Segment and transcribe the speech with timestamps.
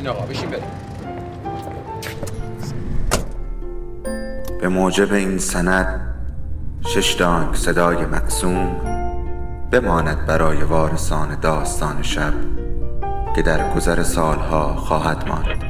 [0.00, 0.64] بشین آقا بشین بریم.
[4.60, 6.00] به موجب این سند
[6.80, 8.76] شش دانگ صدای مقسوم
[9.70, 12.32] بماند برای وارثان داستان شب
[13.36, 15.69] که در گذر سالها خواهد ماند.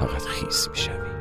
[0.00, 1.12] فقط خیس می شوی.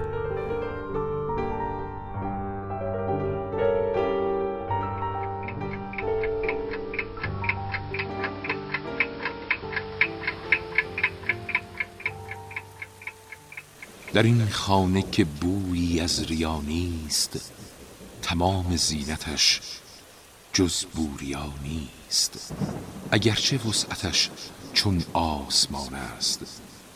[14.13, 17.52] در این خانه که بویی از ریا نیست
[18.22, 19.61] تمام زینتش
[20.53, 22.53] جز بوریا نیست
[23.11, 24.30] اگرچه وسعتش
[24.73, 26.60] چون آسمان است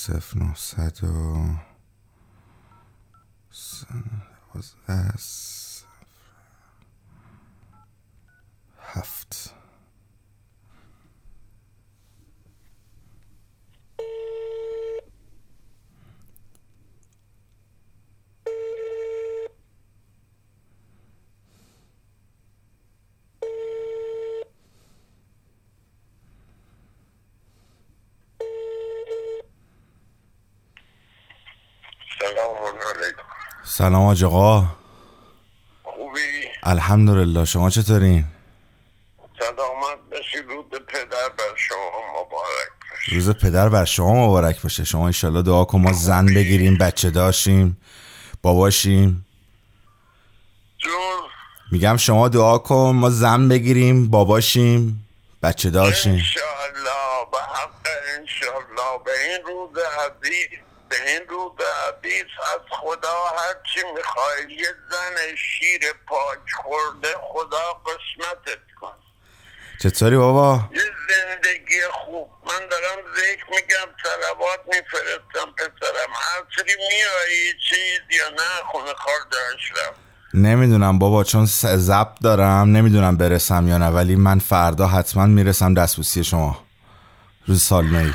[0.00, 1.36] صفر نهصد و
[3.50, 4.22] سن-
[4.54, 5.86] دوازده صفر
[8.80, 9.54] هفت
[33.81, 34.65] سلام آج آقا.
[35.83, 36.19] خوبی؟
[36.63, 38.25] الحمدلله شما چطورین؟
[39.39, 41.77] سلامت باشی رود پدر بر شما
[42.11, 43.15] مبارک باشه.
[43.15, 44.83] روز پدر بر شما مبارک باشه.
[44.83, 47.77] شما انشالله دعا کن ما زن بگیریم بچه داشتیم
[48.41, 49.25] باباشیم.
[50.77, 51.21] جون.
[51.71, 55.07] میگم شما دعا کن ما زن بگیریم باباشیم
[55.43, 57.87] بچه داشتیم انشالله به حق
[58.19, 59.03] انشالله.
[59.05, 61.51] به این روز عزیز به این روز
[61.87, 68.93] عزیز از خدا هرچی می‌خوای یه زن شیر پاک خورده خدا قسمتت کن.
[69.83, 72.29] چطوری بابا؟ یه زندگی خوب.
[72.47, 76.11] من دارم ذکر میگم سلوات میفرستم پسرم.
[76.11, 79.93] عصری میایی چیز یا نه؟ خونه خار داشتم
[80.33, 86.23] نمی‌دونم بابا چون ضبط دارم نمی‌دونم برسم یا نه ولی من فردا حتما می‌رسم دستبوسی
[86.23, 86.65] شما.
[87.47, 88.11] روز سال نو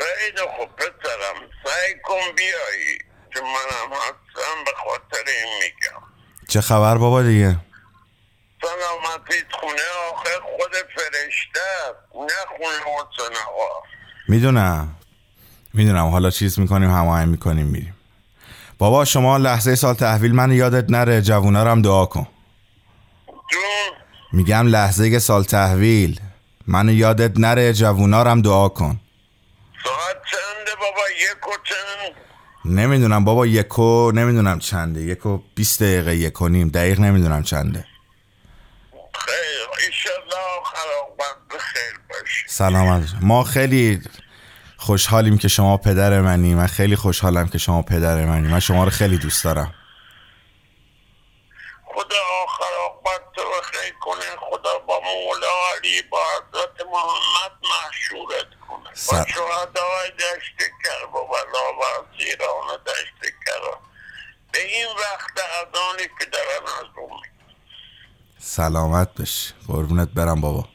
[0.00, 2.98] خیلی خوب پسرم سعی کن بیایی
[3.34, 6.02] که منم هستم به خاطر این میگم.
[6.48, 7.56] چه خبر بابا دیگه؟
[8.62, 9.82] سلامتیت خونه
[10.12, 11.60] آخه خود فرشته
[12.14, 13.82] نه خونه حسن آقا
[14.28, 14.96] می‌دونم.
[15.74, 16.06] می‌دونم.
[16.06, 17.96] حالا چیز می‌کنیم هماهنگ می‌کنیم میریم.
[18.78, 21.22] بابا شما لحظه سال تحویل من یادت نره.
[21.22, 22.26] جوونا رو هم دعا کن.
[23.26, 23.98] جون.
[24.32, 26.20] میگم لحظه سال تحویل.
[26.66, 27.72] منو یادت نره.
[27.72, 29.00] جوونا رو هم دعا کن.
[29.84, 32.16] ساعت چنده بابا؟ یک و چند.
[32.64, 35.00] نمی‌دونم بابا یکو نمی‌دونم چنده.
[35.00, 37.84] یکو بیست دقیقه یک و نیم دقیق نمی‌دونم چنده.
[39.14, 40.86] خیر ایشالله آخر
[41.18, 44.02] وقت خیر باشی سلامت ما خیلی
[44.76, 46.54] خوشحالیم که شما پدر منی.
[46.54, 48.48] من خیلی خوشحالم که شما پدر منی.
[48.48, 49.74] من شما رو خیلی دوست دارم.
[51.84, 52.64] خدا آخر
[53.06, 54.20] وقت تو خیر کنه.
[55.80, 56.59] علی با محمد محشورت کنه
[59.10, 63.80] سر- با شهدای دشت کربلا و اسیران دشت کرا
[64.52, 66.86] به این وقت اذانی که دارن از.
[68.38, 69.52] سلامت بش.
[69.68, 70.68] قربونت برم بابا.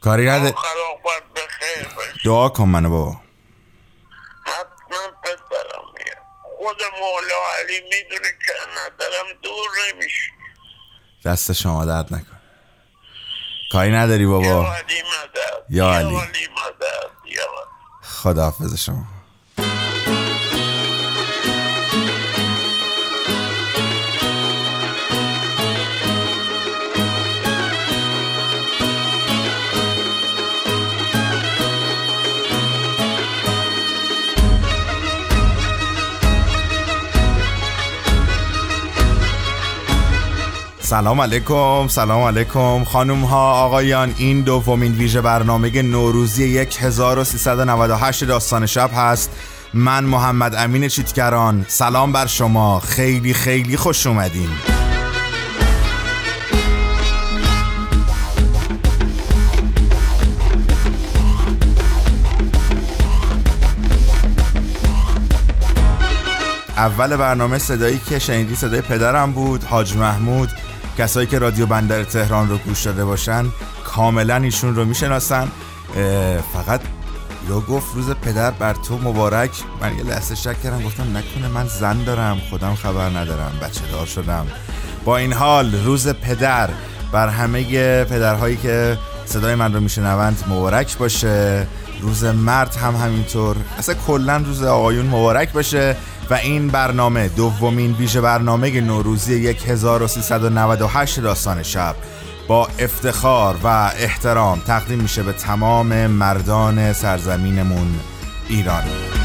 [0.00, 0.54] کاری نده.
[2.24, 3.20] دعا کن منو بابا.
[4.44, 6.16] حتما پسرم میاد.
[6.58, 10.32] خود مولا علی می‌دونه که ندارم دور نمیشه
[11.24, 12.40] دست شما درد نکن
[13.72, 14.74] کاری نداری بابا.
[15.70, 16.16] یا علی.
[16.16, 16.28] علی.
[18.02, 19.04] خداحافظ شما
[40.90, 42.84] سلام علیکم سلام علیکم.
[42.84, 49.30] خانم ها آقایان این دومین ویژه برنامه نوروزی 1398 داستان شب هست.
[49.74, 51.66] من محمد امین چیتگران.
[51.68, 52.80] سلام بر شما.
[52.80, 54.48] خیلی خیلی خوش اومدین.
[66.76, 70.48] اول برنامه صدایی که شنیدی صدای پدرم بود حاج محمود.
[70.98, 73.46] کسایی که رادیو بندر تهران رو گوش داده باشن
[73.84, 75.48] کاملا ایشون رو می‌شناسن.
[76.52, 76.80] فقط
[77.48, 79.50] یا گفت روز پدر بر تو مبارک.
[79.80, 84.06] من یه لحظه شک کردم گفتم نکنه من زن دارم خودم خبر ندارم بچه دار
[84.06, 84.46] شدم.
[85.04, 86.70] با این حال روز پدر
[87.12, 87.64] بر همه
[88.04, 91.66] پدرهایی که صدای من رو میشنوند مبارک باشه.
[92.00, 93.56] روز مرد هم همینطور.
[93.78, 95.96] اصلا کلا روز آقایون مبارک باشه.
[96.30, 101.94] و این برنامه دومین ویژه برنامه نوروزی 1398 داستان شب.
[102.48, 108.00] با افتخار و احترام تقدیم میشه به تمام مردان سرزمینمون
[108.48, 109.19] ایران.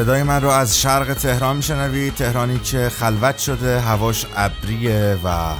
[0.00, 2.14] صدای من رو از شرق تهران میشنوید.
[2.14, 5.52] تهرانی که خلوت شده هواش ابریه و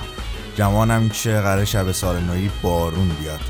[0.57, 3.41] جوانم که قرار شب سال نوی بارون بیاد.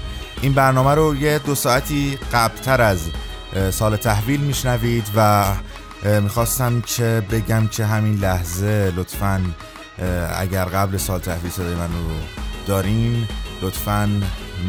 [0.40, 2.98] این برنامه رو یه دو ساعتی قبلتر از
[3.70, 5.44] سال تحویل میشنوید و
[6.20, 9.42] می‌خواستم که بگم که همین لحظه لطفا
[10.38, 12.10] اگر قبل سال تحویل صدای من رو
[12.66, 13.28] دارین
[13.62, 14.10] لطفا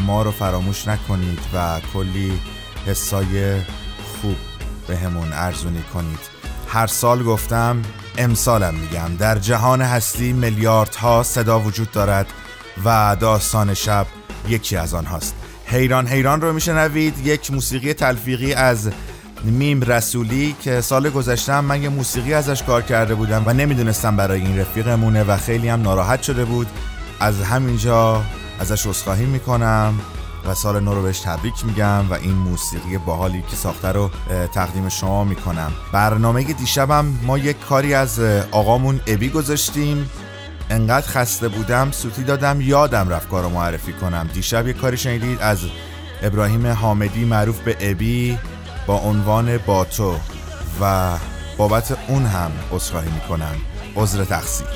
[0.06, 2.40] ما رو فراموش نکنید و کلی
[2.86, 3.62] حسای
[4.22, 4.51] خوب
[4.92, 6.20] به همون ارزونی کنید.
[6.68, 7.82] هر سال گفتم
[8.18, 9.16] امسالم میگم.
[9.20, 12.28] در جهان هستی میلیاردها صدا وجود دارد
[12.86, 14.06] و داستان شب
[14.48, 15.36] یکی از آنهاست.
[15.66, 17.28] حیران حیران رو میشنوید.
[17.28, 18.90] یک موسیقی تلفیقی از
[19.44, 24.42] میم رسولی که سال گذشته من یه موسیقی ازش کار کرده بودم و نمی‌دونستم برای
[24.42, 26.68] این رفیقمونه و خیلی هم ناراحت شده بود.
[27.20, 28.24] از همینجا
[28.60, 30.00] ازش عذرخواهی می‌کنم.
[30.46, 34.10] و سال نو رو بهش تبریک میگم و این موسیقی باحالی که ساخته رو
[34.54, 35.72] تقدیم شما می‌کنم.
[35.92, 38.20] برنامه دیشبم ما یک کاری از
[38.52, 40.10] آقامون ابی گذاشتیم.
[40.70, 44.30] انقدر خسته بودم سوتی دادم یادم رفت کارو معرفی کنم.
[44.34, 45.60] دیشب یک کاری شنیدید از
[46.22, 48.38] ابراهیم حامدی معروف به ابی
[48.88, 50.16] با عنوان با تو.
[50.82, 51.18] و
[51.58, 53.56] بابت اون هم عذرخواهی می‌کنم.
[53.96, 54.68] عذر تقصیر.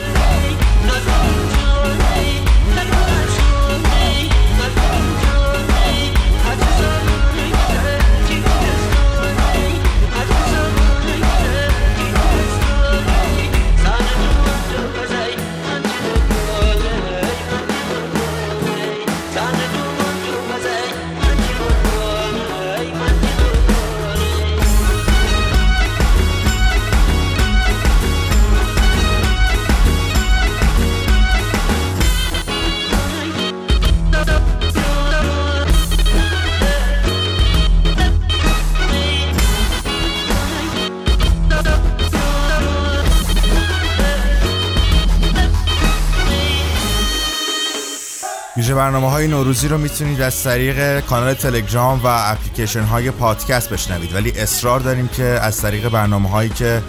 [48.86, 54.16] برنامه های نوروزی رو می‌تونید از طریق کانال تلگرام و اپلیکیشن های پادکست بشنوید.
[54.16, 56.82] ولی اصرار داریم که از طریق برنامه هایی که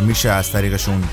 [0.00, 1.04] میشه از طریقشون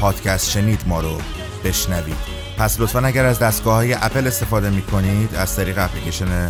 [0.00, 1.18] پادکست شنید ما رو
[1.64, 2.16] بشنوید.
[2.58, 6.48] پس لطفا اگر از دستگاه های اپل استفاده می‌کنید از طریق اپلیکیشن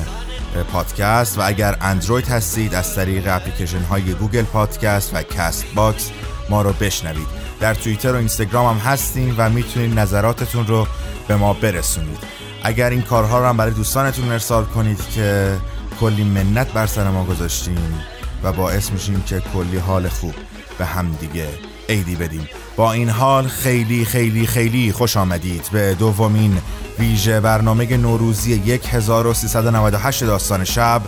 [0.72, 6.10] پادکست و اگر اندروید هستید از طریق اپلیکیشن های گوگل پادکست و کست باکس
[6.48, 7.28] ما رو بشنوید.
[7.60, 10.86] در توییتر و اینستاگرام هم هستیم و می‌تونید نظراتتون رو
[11.28, 12.43] به ما برسونید.
[12.64, 15.56] اگر این کارها رو هم برای دوستانتون ارسال کنید که
[16.00, 18.04] کلی منت بر سر ما گذاشتیم
[18.42, 20.34] و باعث میشیم که کلی حال خوب
[20.78, 21.48] به هم دیگه
[21.88, 22.48] عیدی بدیم.
[22.76, 26.58] با این حال خیلی خیلی خیلی خوش آمدید به دومین
[26.98, 31.02] ویژه برنامه نوروزی 1398 داستان شب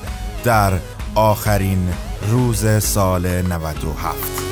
[0.44, 0.72] در
[1.14, 1.88] آخرین
[2.30, 4.45] روز سال 97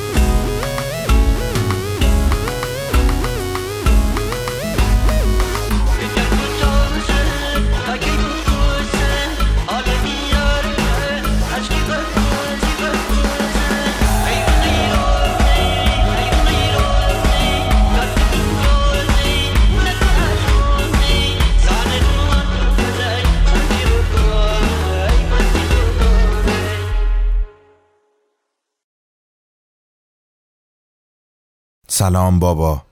[31.96, 32.82] سلام بابا.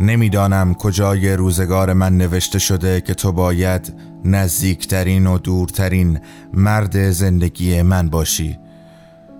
[0.00, 3.94] نمی‌دانم کجای روزگار من نوشته شده که تو باید
[4.24, 6.20] نزدیکترین و دورترین
[6.52, 8.58] مرد زندگی من باشی.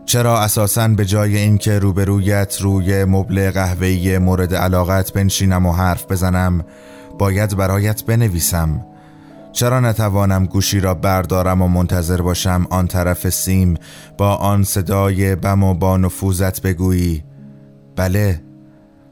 [0.06, 6.64] چرا اساسا به جای اینکه روبرویت روی مبل قهوه‌ای مورد علاقت بنشینم و حرف بزنم
[7.18, 8.87] باید برایت بنویسم.
[9.52, 13.75] چرا نتوانم گوشی را بردارم و منتظر باشم آن طرف سیم
[14.18, 17.25] با آن صدای بم و با نفوذت بگویی؟
[17.97, 18.46] بله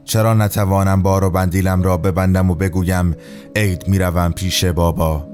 [0.05, 3.15] چرا نتوانم بار و بندیلم را ببندم و بگویم
[3.55, 5.27] عید می‌روم پیش بابا؟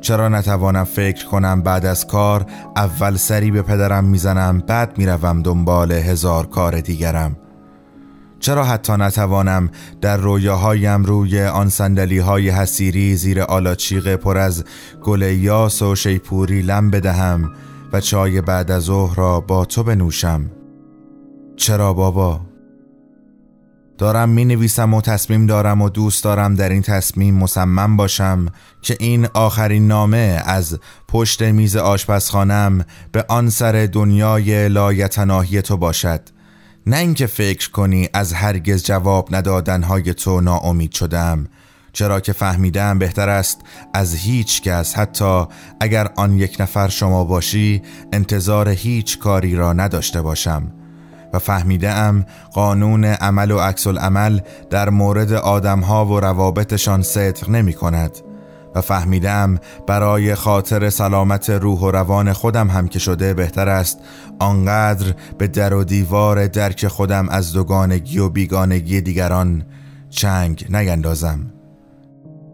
[0.00, 5.92] چرا نتوانم فکر کنم بعد از کار اول سری به پدرم می‌زنم بعد می‌روم دنبال
[5.92, 7.36] هزار کار دیگرم؟
[8.40, 14.64] چرا حتی نتوانم در رویاهایم روی آن سندلی های حسیری زیر آلاچیق پر از
[15.02, 17.52] گل یاس و شیپوری لم بدهم
[17.92, 20.50] و چای بعد از ظهر را با تو بنوشم؟
[21.56, 22.40] چرا بابا؟
[23.98, 28.46] دارم می نویسم و تصمیم دارم و دوست دارم در این تصمیم مصمم باشم
[28.82, 36.20] که این آخرین نامه از پشت میز آشپزخانم به آن سر دنیای لایتناهی تو باشد.
[36.86, 41.46] نه اینکه فکر کنی از هرگز جواب ندادنهای تو ناامید شدم.
[41.92, 43.60] چرا که فهمیدم بهتر است
[43.94, 45.44] از هیچ کس حتی
[45.80, 50.72] اگر آن یک نفر شما باشی انتظار هیچ کاری را نداشته باشم.
[51.38, 51.90] فهمیده
[52.52, 54.40] قانون عمل و عکس عمل
[54.70, 58.18] در مورد آدمها و روابطشان صدق نمی کند
[58.74, 63.98] و فهمیدم برای خاطر سلامت روح و روان خودم هم که شده بهتر است
[64.38, 69.62] آنقدر به در و دیوار درک خودم از دوگانگی و بیگانگی دیگران
[70.10, 71.52] چنگ نگندازم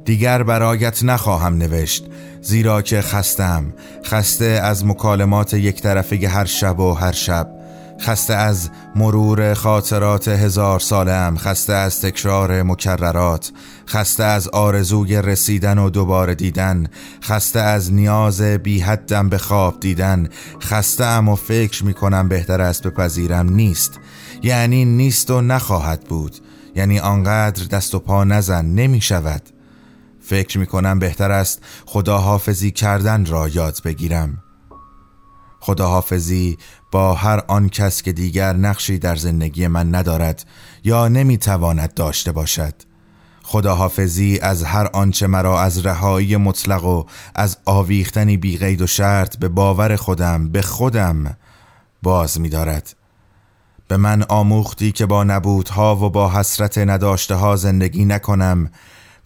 [0.05, 2.07] دیگر برایت نخواهم نوشت
[2.41, 3.73] زیرا که خستم
[4.05, 7.62] خسته از مکالمات یک طرفه هر شب و هر شب
[8.02, 13.52] خسته از مرور خاطرات هزار سالم خسته از تکرار مکررات
[13.88, 16.87] خسته از آرزوی رسیدن و دوباره دیدن
[17.23, 20.28] خسته از نیاز بی حدم به خواب دیدن
[20.61, 24.00] خسته ام و فکر می کنم بهتر است بپذیرم نیست.
[24.42, 26.37] یعنی نیست و نخواهد بود.
[26.76, 29.42] یعنی آنقدر دست و پا نزن نمی شود.
[30.21, 34.38] فکر می کنم بهتر است خداحافظی کردن را یاد بگیرم.
[35.61, 36.59] خداحافظی
[36.92, 40.44] با هر آن کس که دیگر نقشی در زندگی من ندارد
[40.84, 42.75] یا نمی‌تواند داشته باشد.
[43.42, 49.49] خداحافظی از هر آنچه مرا از رهایی مطلق و از آویختنی بیقید و شرط به
[49.49, 51.37] باور خودم به خودم
[52.02, 52.96] باز می‌دارد.
[53.88, 58.70] به من آموختی که با نبودها و با حسرت نداشته ها زندگی نکنم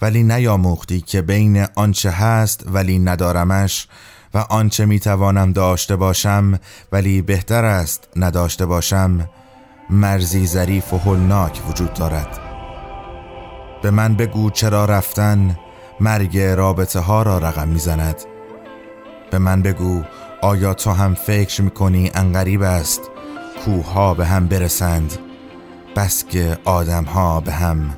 [0.03, 3.89] ولی نیاموختی که بین آنچه هست ولی ندارمش
[4.37, 6.59] و آنچه می توانم داشته باشم
[6.93, 9.31] ولی بهتر است نداشته باشم
[9.91, 12.39] مرزی ظریف و هلناک وجود دارد.
[13.83, 15.59] به من بگو چرا رفتن
[16.01, 18.17] مرگ رابطه ها را رقم می‌زند.
[19.31, 20.03] به من بگو
[20.43, 23.01] آیا تو هم فکر می‌کنی انقریب است
[23.65, 25.19] کوه ها به هم برسند
[25.97, 27.97] بس که آدم ها به هم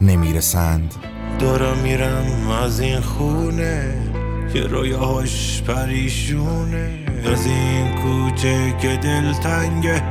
[0.00, 0.94] نمی‌رسند.
[1.38, 4.09] دارم میرم از این خونه.
[4.52, 6.90] که رویاش پریشونه.
[7.32, 10.02] از این کوچه که دل تنگه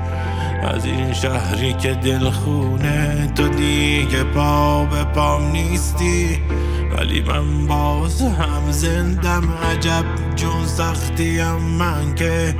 [0.64, 6.40] از این شهری که دل خونه تو دیگه پا به پام نیستی
[6.98, 10.06] ولی من باز هم زندم عجب.
[10.36, 12.56] جون سختیم من که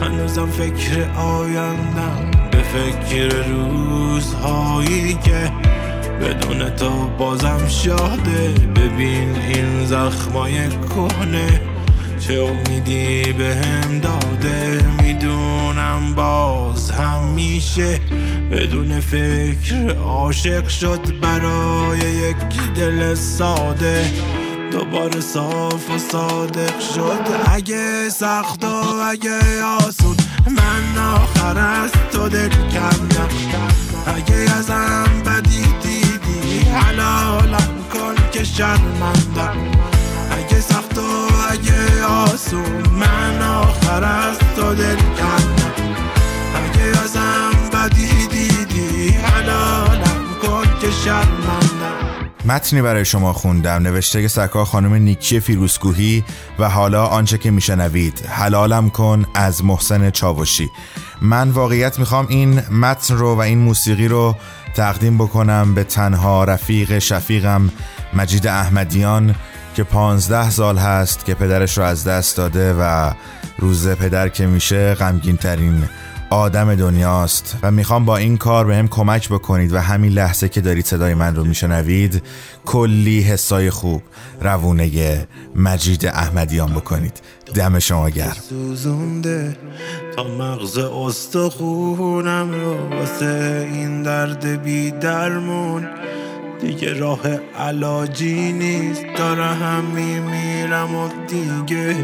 [0.00, 2.30] هنوزم فکر آیندم.
[2.50, 5.52] به فکر روزهایی که
[6.20, 11.60] بدون تو بازم شاده ببین این زخمای کهنه.
[12.18, 18.00] چه امیدی به هم داده؟ می‌دونم باز همیشه
[18.52, 22.36] بدون فکر عاشق شد برای یک
[22.76, 24.10] دل ساده.
[24.72, 27.52] دوباره صاف و صادق شد.
[27.52, 33.28] اگه سخت و اگه آسون من آخر از تو دل کندم.
[34.06, 35.22] اگه ازم
[36.96, 39.56] حلالم کن که شرمندم
[40.30, 41.02] اگه سخت و
[41.50, 45.94] اگه آسون من آخر از تو دل کندم
[46.54, 51.66] اگه ازم بدی دیدی حلالم کن که شرمندم
[52.44, 56.24] متنی برای شما خوندم نوشته سکا خانم نیکی فیروزگوهی
[56.58, 60.70] و حالا آنچه که میشنوید حلالم کن از محسن چاوشی.
[61.22, 64.36] من واقعیت می‌خوام این متن رو و این موسیقی رو
[64.76, 67.70] تقدیم بکنم به تنها رفیق شفیقم
[68.14, 69.34] مجید احمدیان
[69.74, 73.12] که پانزده سال هست که پدرش رو از دست داده و
[73.58, 75.84] روز پدر که میشه غمگین ترین
[76.30, 80.60] آدم دنیاست و می‌خوام با این کار به هم کمک بکنید و همین لحظه که
[80.60, 82.22] دارید صدای من رو میشنوید
[82.64, 84.02] کلی حسای خوب
[84.40, 87.20] روونه مجید احمدیان بکنید.
[87.54, 88.36] دم شما گرم.
[88.48, 89.56] سوزونده
[90.16, 95.86] تا مغز استخونم رو واسه این درد بی درمون.
[96.60, 97.20] دیگه راه
[97.58, 101.96] علاجی نیست دارم میمیرم و دیگه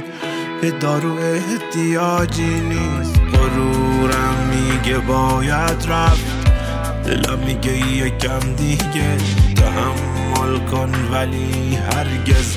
[0.63, 3.21] به دارو احتیاجی نیست.
[3.33, 6.25] غرورم میگه باید رفت.
[7.05, 9.17] دلم میگه یکم دیگه.
[9.57, 12.57] تحمل کن ولی هرگز.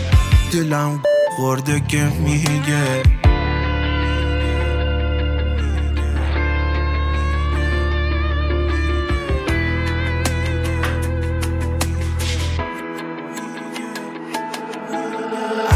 [0.54, 1.02] دلم
[1.38, 3.04] خورده که میگه.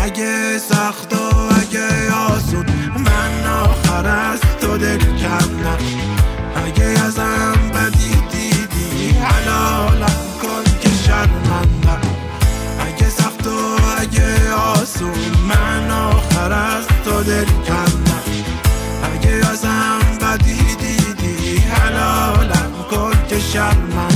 [0.03, 1.28] اگه سخت
[3.99, 5.77] آخر از تو دل کندم
[6.55, 12.01] اگه ازم بدی دیدی حلالم کن که شرمندم
[12.79, 18.23] اگه سخت و اگه آسون من آخر از تو دل کندم
[19.13, 24.08] اگه ازم بدی دیدی حلالم کن که شرمندم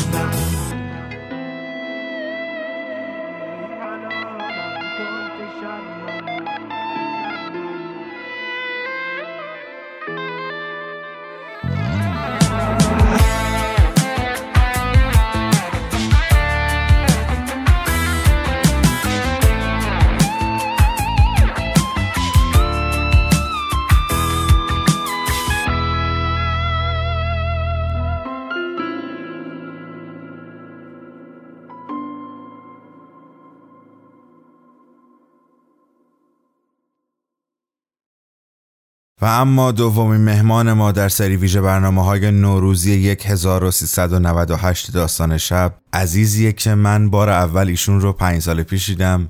[39.24, 46.52] و اما دومین مهمان ما در سری ویژه برنامه های نوروزی 1398 داستان شب عزیزیه
[46.52, 49.30] که من بار اول ایشون رو پنج سال پیش دیدم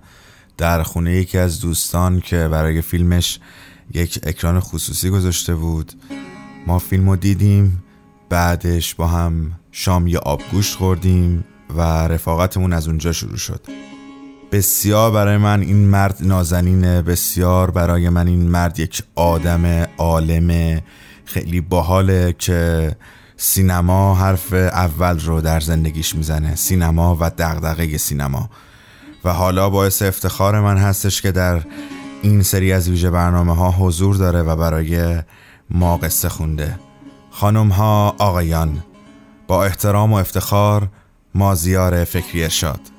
[0.57, 3.39] در خونه یکی از دوستان که برای فیلمش
[3.93, 5.93] یک اکران خصوصی گذاشته بود.
[6.67, 7.83] ما فیلم رو دیدیم
[8.29, 13.92] بعدش با هم شام یا آبگوشت خوردیم و رفاقتمون از اونجا شروع شد.
[14.53, 20.81] بسیار برای من این مرد نازنینه بسیار برای من این مرد یک آدم عالم
[21.25, 22.95] خیلی باحاله که
[23.37, 28.49] سینما حرف اول رو در زندگیش می‌زنه سینما و دغدغه سینما.
[29.25, 31.61] و حالا باعث افتخار من هستش که در
[32.21, 35.21] این سری از ویژه برنامه ها حضور داره و برای
[35.69, 36.79] ما قصه خونده.
[37.31, 38.83] خانم ها آقایان
[39.47, 40.87] با احترام و افتخار
[41.35, 42.92] مازیار فکری ارشاد.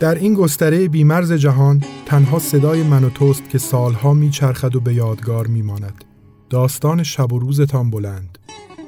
[0.00, 4.94] در این گستره بیمرز جهان تنها صدای من و توست که سالها میچرخد و به
[4.94, 6.04] یادگار میماند.
[6.50, 8.38] داستان شب و روزتان بلند.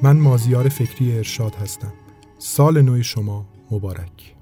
[0.03, 1.93] من مازیار فکری ارشاد هستم.
[2.39, 4.35] سال نو شما مبارک.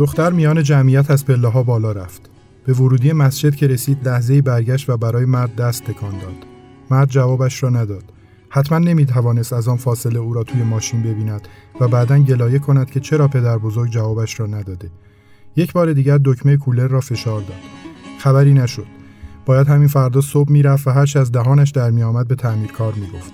[0.00, 2.30] دختر میان جمعیت از پله ها بالا رفت.
[2.66, 6.34] به ورودی مسجد که رسید لحظه برگشت و برای مرد دست تکان داد.
[6.90, 8.04] مرد جوابش را نداد.
[8.48, 11.48] حتما نمی‌توانست از آن فاصله او را توی ماشین ببیند
[11.80, 14.90] و بعدا گلایه کند که چرا پدر بزرگ جوابش را نداده.
[15.56, 17.60] یک بار دیگر دکمه کولر را فشار داد.
[18.18, 18.86] خبری نشد.
[19.46, 23.32] باید همین فردا صبح می‌رفت و هرچه از دهانش در میآمد به تعمیرکار می‌گفت.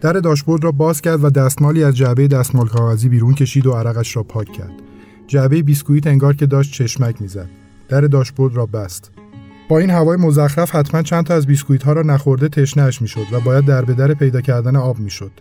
[0.00, 4.16] در داشبورد را باز کرد و دستمالی از جعبه دستمال کاغذی بیرون کشید و عرقش
[4.16, 4.72] را پاک کرد.
[5.26, 7.48] جعبه بیسکویت انگار که داشت چشمک می‌زد.
[7.88, 9.10] در داشبورد را بست.
[9.68, 13.40] با این هوای مزخرف حتما چند تا از بیسکویت ها را نخورده تشنهش می‌شد و
[13.40, 15.32] باید در به در پیدا کردن آب می‌شد.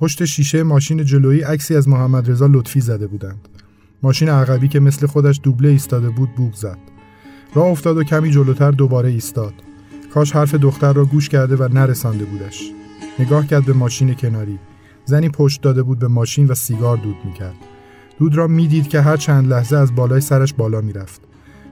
[0.00, 3.48] پشت شیشه ماشین جلویی عکسی از محمد رضا لطفی زده بودند.
[4.02, 6.78] ماشین عقبی که مثل خودش دوبله ایستاده بود بوق زد.
[7.54, 9.54] راه افتاد و کمی جلوتر دوباره ایستاد.
[10.14, 12.62] کاش حرف دختر را گوش کرده و نرسانده بودش.
[13.18, 14.58] نگاه کرد به ماشین کناری.
[15.04, 17.54] زنی پشت داده بود به ماشین و سیگار دود می‌کرد.
[18.18, 21.20] دود را می‌دید که هر چند لحظه از بالای سرش بالا می‌رفت.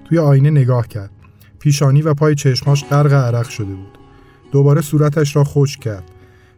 [0.05, 1.11] توی آینه نگاه کرد.
[1.59, 3.99] پیشانی و پای چشماش غرق عرق شده بود.
[4.53, 6.11] دوباره صورتش را خشک کرد.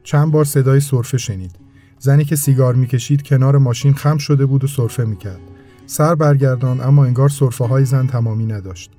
[0.02, 1.56] چند بار صدای سرفه شنید.
[1.98, 5.40] زنی که سیگار می‌کشید کنار ماشین خم شده بود و سرفه می‌کرد.
[5.86, 8.90] سر برگردان اما انگار سرفه های زن تمامی نداشت.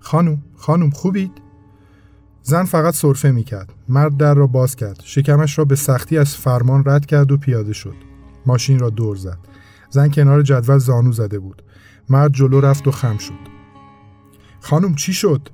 [0.00, 1.32] خانم، خانم خوبید؟
[2.42, 3.72] زن فقط سرفه می‌کرد.
[3.88, 5.00] مرد در را باز کرد.
[5.04, 7.96] شکمش را به سختی از فرمان رد کرد و پیاده شد.
[8.46, 9.38] ماشین را دور زد.
[9.94, 11.62] زن کنار جدول زانو زده بود.
[12.08, 13.38] مرد جلو رفت و خم شد.
[14.60, 15.48] خانم چی شد؟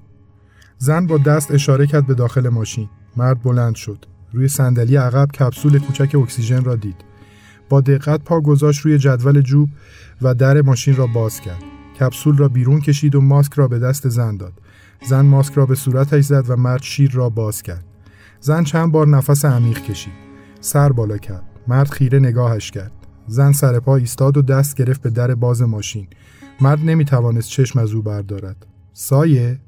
[0.78, 2.88] زن با دست اشاره کرد به داخل ماشین.
[3.16, 4.04] مرد بلند شد.
[4.32, 6.96] روی صندلی عقب کپسول کوچک اکسیژن را دید.
[7.68, 9.68] با دقت پا گذاشت روی جدول جوب
[10.22, 11.62] و در ماشین را باز کرد.
[12.00, 14.52] کپسول را بیرون کشید و ماسک را به دست زن داد.
[15.08, 17.84] زن ماسک را به صورتش زد و مرد شیر را باز کرد.
[18.40, 20.12] زن چند بار نفس عمیق کشید.
[20.60, 21.44] سر بالا کرد.
[21.68, 22.99] مرد خیره نگاهش کرد.
[23.30, 26.06] زن سر پا ایستاد و دست گرفت به در باز ماشین.
[26.60, 28.66] مرد نمی توانست چشم از او بردارد.
[28.92, 29.58] سایه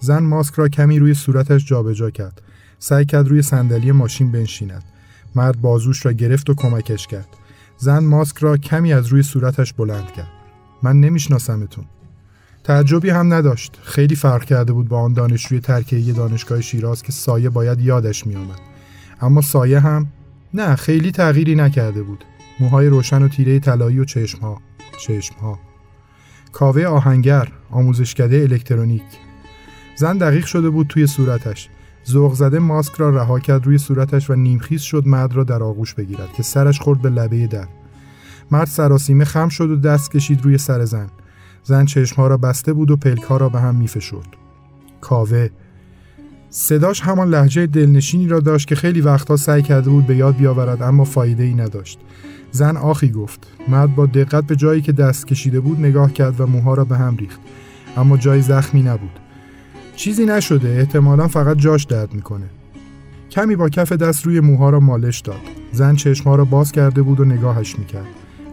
[0.00, 2.42] زن ماسک را کمی روی صورتش جابجا کرد.
[2.78, 4.84] سعی کرد روی صندلی ماشین بنشیند.
[5.34, 7.28] مرد بازوش را گرفت و کمکش کرد.
[7.78, 10.30] زن ماسک را کمی از روی صورتش بلند کرد.
[10.82, 11.84] من نمیشناسمتون.
[12.64, 13.78] تعجبی هم نداشت.
[13.82, 18.60] خیلی فرق کرده بود با آن دانشجوی ترکیه دانشگاه شیراز که سایه باید یادش میآمد.
[19.20, 20.06] اما سایه هم
[20.54, 22.24] نه خیلی تغییری نکرده بود.
[22.60, 24.60] موهای روشن و تیره طلایی و چشمها.
[24.98, 25.58] چشمها.
[26.52, 29.02] کاوه آهنگر، آموزشکده الکترونیک.
[29.96, 31.68] زن دقیق شده بود توی صورتش.
[32.08, 35.94] ذوق زده ماسک را رها کرد روی صورتش و نیمخیز شد مرد را در آغوش
[35.94, 37.68] بگیرد که سرش خورد به لبه در.
[38.50, 41.10] مرد سراسیمه خم شد و دست کشید روی سر زن.
[41.62, 44.36] زن چشمها را بسته بود و پلک را به هم میفشرد.
[45.00, 45.48] کاوه
[46.50, 50.82] صداش همان لحجه دلنشینی را داشت که خیلی وقتها سعی کرده بود به یاد بیاورد
[50.82, 51.98] اما فایده ای نداشت.
[52.52, 53.46] زن آخی گفت.
[53.68, 56.96] مرد با دقت به جایی که دست کشیده بود نگاه کرد و موها را به
[56.96, 57.40] هم ریخت.
[57.96, 59.20] اما جای زخمی نبود.
[59.96, 62.46] چیزی نشده احتمالا فقط جاش درد می‌کنه.
[63.30, 65.40] کمی با کف دست روی موها را مالش داد.
[65.72, 68.06] زن چشمها را باز کرده بود و نگاهش می‌کرد.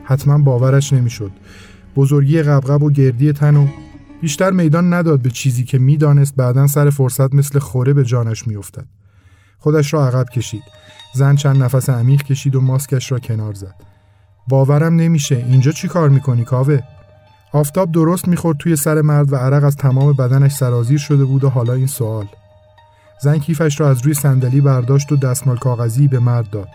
[0.04, 1.32] حتما باورش نمی‌شد.
[1.96, 3.68] بزرگی قبقب و گردی تن و
[4.22, 8.86] بیشتر میدان نداد به چیزی که می‌دانست بعدا سر فرصت مثل خوره به جانش میافتد.
[9.58, 10.64] خودش را عقب کشید.
[11.18, 13.76] زن چند نفس عمیق کشید و ماسکش را کنار زد.
[14.48, 16.80] باورم نمیشه اینجا چی کار می‌کنی کاوه؟
[17.54, 21.50] آفتاب درست می‌خورد توی سر مرد و عرق از تمام بدنش سرازیر شده بود و
[21.50, 22.26] حالا این سوال.
[23.22, 26.70] زن کیفش را از روی صندلی برداشت و دستمال کاغذی به مرد داد.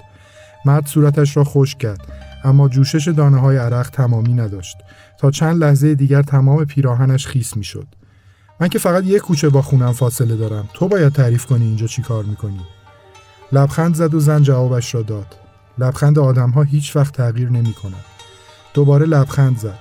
[0.64, 2.00] مرد صورتش را خشک کرد
[2.44, 4.76] اما جوشش دانه های عرق تمامی نداشت
[5.18, 7.86] تا چند لحظه دیگر تمام پیراهنش خیس می‌شد.
[8.60, 12.02] من که فقط یک کوچه با خونم فاصله دارم تو باید تعریف کنی اینجا چی
[12.02, 12.60] کار می‌کنی
[13.52, 15.36] لبخند زد و زن جوابش را داد.
[15.78, 18.04] لبخند آدم ها هیچ وقت تغییر نمی کند.
[18.74, 19.78] دوباره لبخند زد.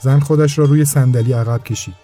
[0.00, 1.94] زن خودش را روی صندلی عقب کشید.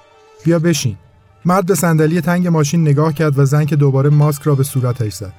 [0.45, 0.97] بیا بشین.
[1.45, 5.13] مرد به صندلی تنگ ماشین نگاه کرد و زن که دوباره ماسک را به صورتش
[5.13, 5.33] زد.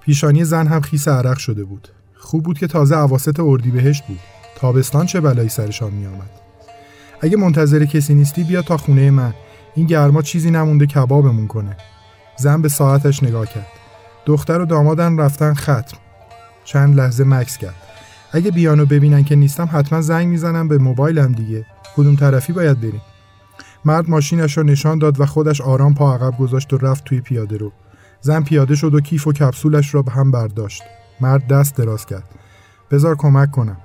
[0.00, 1.88] پیشانی زن هم خیس عرق شده بود.
[2.16, 4.18] خوب بود که تازه اواسط اردیبهشت بود.
[4.56, 6.30] تابستان چه بلایی سرشان می آمد.
[7.20, 9.34] اگه منتظر کسی نیستی بیا تا خونه من.
[9.74, 11.76] این گرما چیزی نمونده کبابمون کنه.
[12.36, 13.83] زن به ساعتش نگاه کرد.
[14.26, 15.98] دختر و دامادن رفتن ختم.
[16.64, 17.74] چند لحظه مکس کرد.
[18.32, 21.66] اگه بیانو ببینن که نیستم حتما زنگ می‌زنم به موبایلم دیگه.
[21.96, 23.02] کدوم طرفی باید بریم.
[23.84, 27.56] مرد ماشینش را نشان داد و خودش آرام پا عقب گذاشت و رفت توی پیاده
[27.56, 27.72] رو.
[28.20, 30.82] زن پیاده شد و کیف و کپسولش را به هم برداشت.
[31.20, 32.24] مرد دست دراز کرد.
[32.90, 33.76] بزار کمک کنم.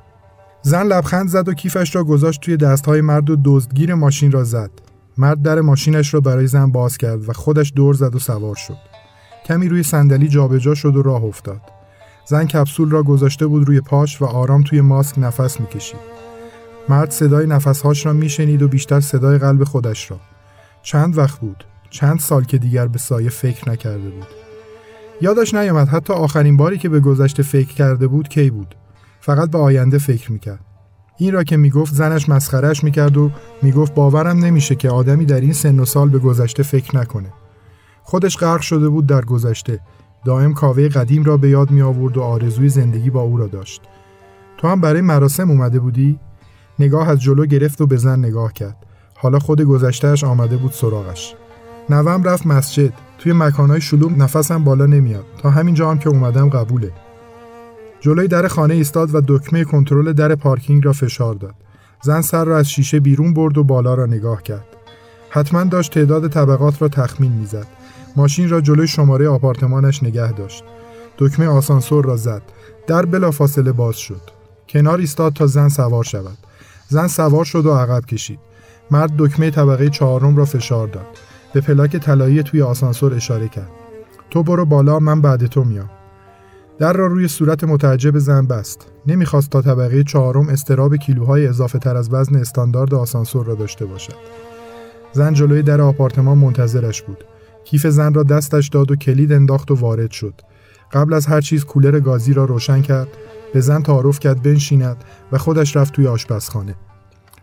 [0.62, 4.72] زن لبخند زد و کیفش را گذاشت توی دستهای مرد و دزدگیر ماشین را زد.
[5.18, 8.89] مرد در ماشینش را برای زن باز کرد و خودش دور زد و سوار شد.
[9.46, 11.62] کمی روی صندلی جابجا شد و راه افتاد.
[12.26, 16.00] زن کپسول را گذاشته بود روی پاش و آرام توی ماسک نفس می‌کشید.
[16.90, 20.20] مرد صدای نفسهاش را میشنید و بیشتر صدای قلب خودش را.
[20.84, 21.64] چند وقت بود.
[21.90, 24.28] چند سال که دیگر به سایه فکر نکرده بود.
[25.22, 28.76] یادش نیامد حتی آخرین باری که به گذشته فکر کرده بود کی بود.
[29.22, 30.66] فقط به آینده فکر می‌کرد.
[31.18, 35.54] این را که می‌گفت زنش مسخرش می‌کرد و می‌گفت باورم نمیشه که آدمی در این
[35.54, 37.34] سن و سال به گذشته فکر نکنه.
[38.10, 39.80] خودش غرق شده بود در گذشته.
[40.26, 43.82] دائم کاوه قدیم را به یاد می آورد و آرزوی زندگی با او را داشت.
[44.58, 46.20] تو هم برای مراسم اومده بودی؟
[46.80, 48.76] نگاه از جلو گرفت و به زن نگاه کرد.
[49.16, 51.36] حالا خود گذشتهش آمده بود سراغش.
[51.90, 52.94] نوام رفت مسجد.
[53.18, 55.26] توی مکانهای شلوغ نفسم بالا نمیاد.
[55.38, 56.92] تا همینجا هم که اومدم قبوله.
[58.00, 61.56] جلوی در خانه ایستاد و دکمه کنترل در پارکینگ را فشار داد.
[62.02, 64.66] زن سر را از شیشه بیرون برد و بالا را نگاه کرد.
[65.30, 67.79] حتما داشت تعداد طبقات را تخمین می‌زد.
[68.16, 70.64] ماشین را جلوی شماره آپارتمانش نگه داشت.
[71.18, 72.42] دکمه آسانسور را زد.
[72.88, 74.22] در بلافاصله باز شد.
[74.70, 76.38] کنار ایستاد تا زن سوار شود.
[76.88, 78.40] زن سوار شد و عقب کشید.
[78.92, 81.08] مرد دکمه طبقه چهارم را فشار داد.
[81.54, 83.70] به پلاک طلایی توی آسانسور اشاره کرد.
[84.30, 85.90] تو برو بالا من بعد تو میام.
[86.80, 88.88] در را روی صورت متعجب زن بست.
[89.08, 94.16] نمی‌خواست تا طبقه چهارم استراب کیلوهای اضافه تر از وزن استاندارد آسانسور را داشته باشد.
[95.14, 97.24] زن جلوی در آپارتمان منتظرش بود.
[97.70, 100.42] کیف زن را دستش داد و کلید انداخت و وارد شد.
[100.92, 103.08] قبل از هر چیز کولر گازی را روشن کرد
[103.54, 104.98] به زن تعارف کرد بنشیند
[105.32, 106.76] و خودش رفت توی آشپزخانه.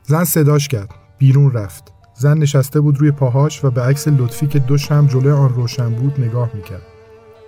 [0.02, 1.92] زن صداش کرد بیرون رفت.
[2.14, 5.90] زن نشسته بود روی پاهاش و به عکس لطفی که دو شم جلوی آن روشن
[5.90, 6.82] بود نگاه می‌کرد.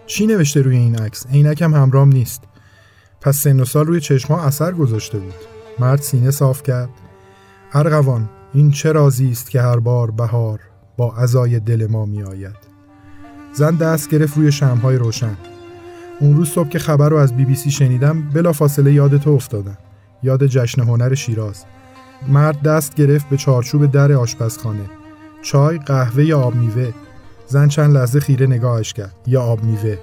[0.06, 2.42] چی نوشته روی این عکس؟ عینکم همرام نیست.
[3.20, 5.34] پس سن و سال روی چشما اثر گذاشته بود.
[5.78, 6.90] مرد سینه صاف کرد.
[7.72, 10.60] ارغوان این چه رازی است که هر بار بهار؟
[10.98, 12.56] با عزای دل ما می آید.
[13.52, 15.36] زن دست گرفت روی شمهای روشن.
[16.20, 19.30] اون روز صبح که خبر رو از بی بی سی شنیدم بلا فاصله یاد تو
[19.30, 19.78] افتادم.
[20.22, 21.64] یاد جشن هنر شیراز.
[22.28, 24.90] مرد دست گرفت به چارچوب در آشپزخانه.
[25.42, 26.92] چای قهوه یا آب میوه.
[27.46, 29.14] زن چند لحظه خیره نگاهش کرد.
[29.26, 29.98] یا آب میوه.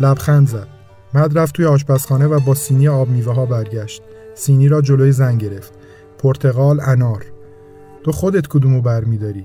[0.00, 0.68] لبخند زد.
[1.14, 4.02] مرد رفت توی آشپزخانه و با سینی آب میوه ها برگشت.
[4.34, 5.72] سینی را جلوی زن گرفت.
[6.18, 7.24] پرتقال انار.
[8.04, 9.44] تو خودت کدومو برمیداری؟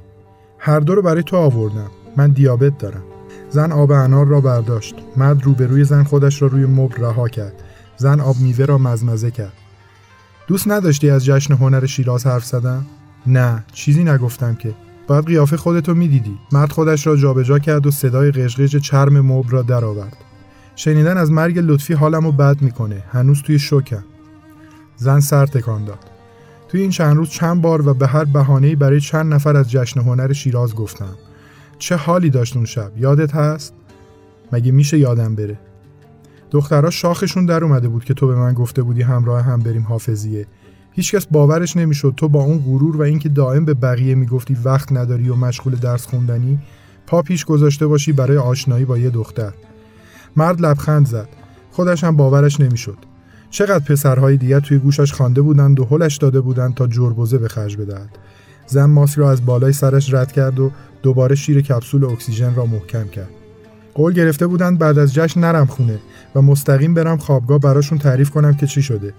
[0.65, 1.91] هر دو رو برای تو آوردم.
[2.17, 3.03] من دیابت دارم.
[3.49, 4.95] زن آب انار را برداشت.
[5.17, 7.53] مرد روبروی زن خودش را روی مبل رها کرد.
[7.97, 9.53] زن آب میوه را مزمزه کرد.
[10.47, 12.85] دوست نداشتی از جشن هنر شیراز حرف زدم؟
[13.27, 14.73] نه چیزی نگفتم که.
[15.07, 16.37] باید قیافه خودتو می‌دیدی.
[16.51, 20.17] مرد خودش را جابجا کرد و صدای قشقش چرم مبل را درآورد.
[20.75, 23.03] شنیدن از مرگ لطفی حالمو بد می‌کنه.
[23.11, 24.03] هنوز توی شوکم.
[24.95, 26.14] زن سر تکان داد.
[26.67, 29.99] توی این چند روز چند بار و به هر بهانه‌ای برای چند نفر از جشن
[29.99, 31.15] هنر شیراز گفتم.
[31.79, 33.73] چه حالی داشت اون شب؟ یادت هست؟
[34.51, 35.59] مگه میشه یادم بره؟
[36.51, 40.47] دخترها شاخشون در اومده بود که تو به من گفته بودی همراه هم بریم حافظیه.
[40.91, 45.29] هیچکس باورش نمی‌شد تو با اون غرور و اینکه دائم به بقیه می‌گفتی وقت نداری
[45.29, 46.59] و مشغول درس خوندنی
[47.07, 49.53] پا پیش گذاشته باشی برای آشنایی با یه دختر.
[50.35, 51.29] مرد لبخند زد.
[51.71, 52.97] خودش هم باورش نمی‌شد.
[53.55, 57.77] چقدر پسرهای دیگر توی گوشش خوانده بودند و هلش داده بودند تا جربوزه به خرج
[57.77, 58.09] بدهد.
[58.67, 60.71] زن ماسی را از بالای سرش رد کرد و
[61.03, 63.29] دوباره شیر کپسول اکسیژن را محکم کرد.
[63.93, 65.99] قول گرفته بودند بعد از جشن نرم خونه
[66.35, 69.13] و مستقیم برم خوابگاه براشون تعریف کنم که چی شده.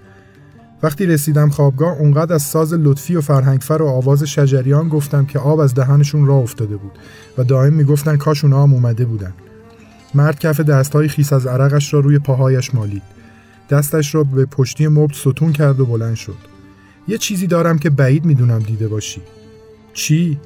[0.83, 5.61] وقتی رسیدم خوابگاه اونقدر از ساز لطفی و فرهنگفر و آواز شجریان گفتم که آب
[5.61, 6.93] از دهنشون راه افتاده بود
[7.39, 9.33] و دائم می‌گفتن کاش اونا هم اومده بودن.
[10.15, 13.03] مرد کف دستهای خیس از عرقش را روی پاهایش مالید.
[13.71, 16.37] دستش را به پشتی مبل ستون کرد و بلند شد.
[17.09, 19.21] یه چیزی دارم که بعید می‌دونم دیده باشی.
[19.95, 20.41] چی؟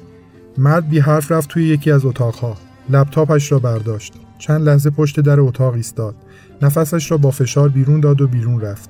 [0.57, 2.57] مرد بی حرف رفت توی یکی از اتاقها.
[2.89, 4.13] لپتاپش را برداشت.
[4.37, 6.15] چند لحظه پشت در اتاق ایستاد.
[6.61, 8.89] نفسش را با فشار بیرون داد و بیرون رفت.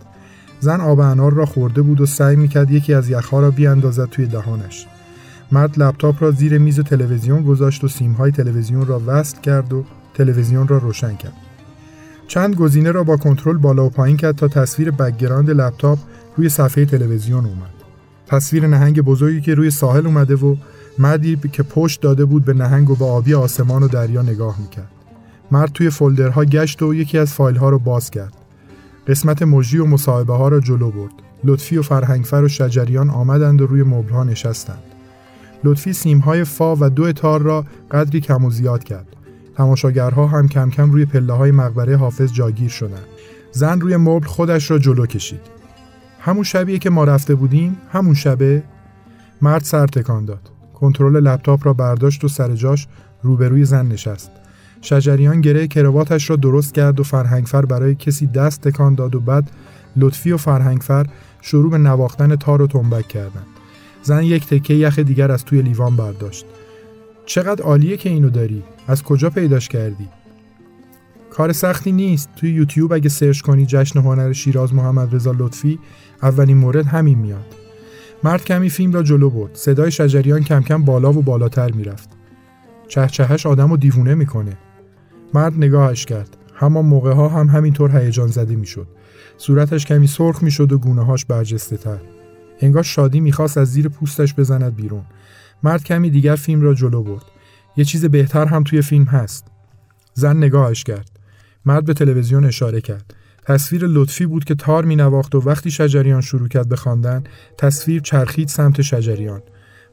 [0.60, 4.26] زن آب انار را خورده بود و سعی می‌کرد یکی از یخها را بیاندازد توی
[4.26, 4.86] دهانش.
[5.52, 10.68] مرد لپتاپ را زیر میز تلویزیون گذاشت و سیمهای تلویزیون را وصل کرد و تلویزیون
[10.68, 11.34] را روشن کرد.
[12.32, 16.00] چند گزینه را با کنترل بالا و پایین کرد تا تصویر background لپتاپ
[16.38, 17.74] روی صفحه تلویزیون اومد.
[18.28, 20.56] تصویر نهنگ بزرگی که روی ساحل اومده و
[20.98, 24.92] مردی که پشت داده بود به نهنگ و به آبی آسمان و دریا نگاه می‌کرد.
[25.52, 28.34] مرد توی folder ها گشت و یکی از فایل ها رو باز کرد.
[29.08, 31.14] قسمت مجری و مصاحبه ها را جلو برد.
[31.44, 34.84] لطفی و فرهنگفر و شجریان آمدند و روی مبل ها نشستند.
[35.64, 39.08] لطفی سیم های فا و دو تار را قدری کم و زیاد کرد.
[39.56, 43.06] تماشاگرها هم کم کم روی پله های مقبره حافظ جاگیر شدند
[43.52, 45.42] زن روی مبل خودش را جلو کشید
[46.20, 48.64] همون شبیه که ما رفته بودیم همون شبه
[49.42, 52.88] مرد سر تکان داد کنترل لپتاپ را برداشت و سر جاش
[53.24, 54.32] روبروی زن نشست
[54.82, 59.52] شجریان گره کرواتش را درست کرد و فرهنگفر برای کسی دست تکان داد و بعد
[59.98, 61.06] لطفی و فرهنگفر
[61.42, 63.46] شروع به نواختن تار و تنبک کردند.
[64.04, 66.46] زن یک تکه یخ دیگر از توی لیوان برداشت.
[67.26, 70.08] چقدر عالیه که اینو داری؟ از کجا پیداش کردی؟
[71.30, 72.30] کار سختی نیست.
[72.36, 75.80] توی یوتیوب اگه سرچ کنی جشن هنر شیراز محمد رضا لطفی
[76.22, 77.46] اولین مورد همین میاد.
[78.24, 79.56] مرد کمی فیلم را جلو برد.
[79.56, 82.10] صدای شجریان کم کم بالا و بالاتر می‌رفت.
[82.88, 84.58] چهچهش آدم رو دیوونه می‌کنه.
[85.34, 86.38] مرد نگاهش کرد.
[86.56, 88.88] همان موقع ها هم همینطور هیجان زده می‌شد.
[89.38, 92.00] صورتش کمی سرخ می‌شد و گونه هاش برجسته تر.
[92.60, 95.04] انگار شادی می‌خواست از زیر پوستش بزند بیرون.
[95.64, 97.26] مرد کمی دیگر فیلم را جلو برد.
[97.78, 99.46] یه چیز بهتر هم توی فیلم هست.
[100.14, 101.10] زن نگاهش کرد.
[101.66, 103.14] مرد به تلویزیون اشاره کرد.
[103.46, 107.24] تصویر لطفی بود که تار می نواخت و وقتی شجریان شروع کرد به خواندن
[107.58, 109.42] تصویر چرخید سمت شجریان.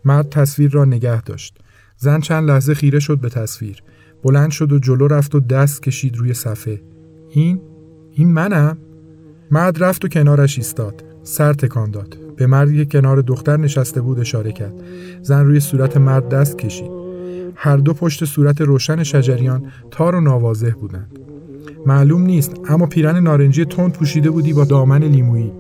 [0.05, 1.59] مرد تصویر را نگه داشت.
[1.97, 3.83] زن چند لحظه خیره شد به تصویر.
[4.23, 6.83] بلند شد و جلو رفت و دست کشید روی صفحه.
[7.31, 7.61] این؟
[8.13, 8.79] این منم؟
[9.51, 11.05] مرد رفت و کنارش ایستاد.
[11.23, 12.28] سر تکان داد.
[12.39, 14.75] به مردی که کنار دختر نشسته بود اشاره کرد.
[15.23, 16.91] زن روی صورت مرد دست کشید.
[17.55, 21.19] هر دو پشت صورت روشن شجریان تار و نوازه بودند.
[21.87, 25.53] معلوم نیست اما پیرن نارنجی تند پوشیده بودی با دامن لیمویی.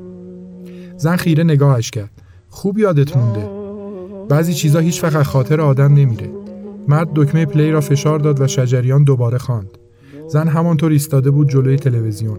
[0.97, 2.11] زن خیره نگاهش کرد.
[2.49, 3.49] خوب یادت مونده.
[4.29, 6.31] بعضی چیزا هیچ وقت خاطر آدم نمیره.
[6.88, 9.71] مرد دکمه پلی را فشار داد و شجریان دوباره خواند.
[10.29, 12.38] زن همانطور ایستاده بود جلوی تلویزیون.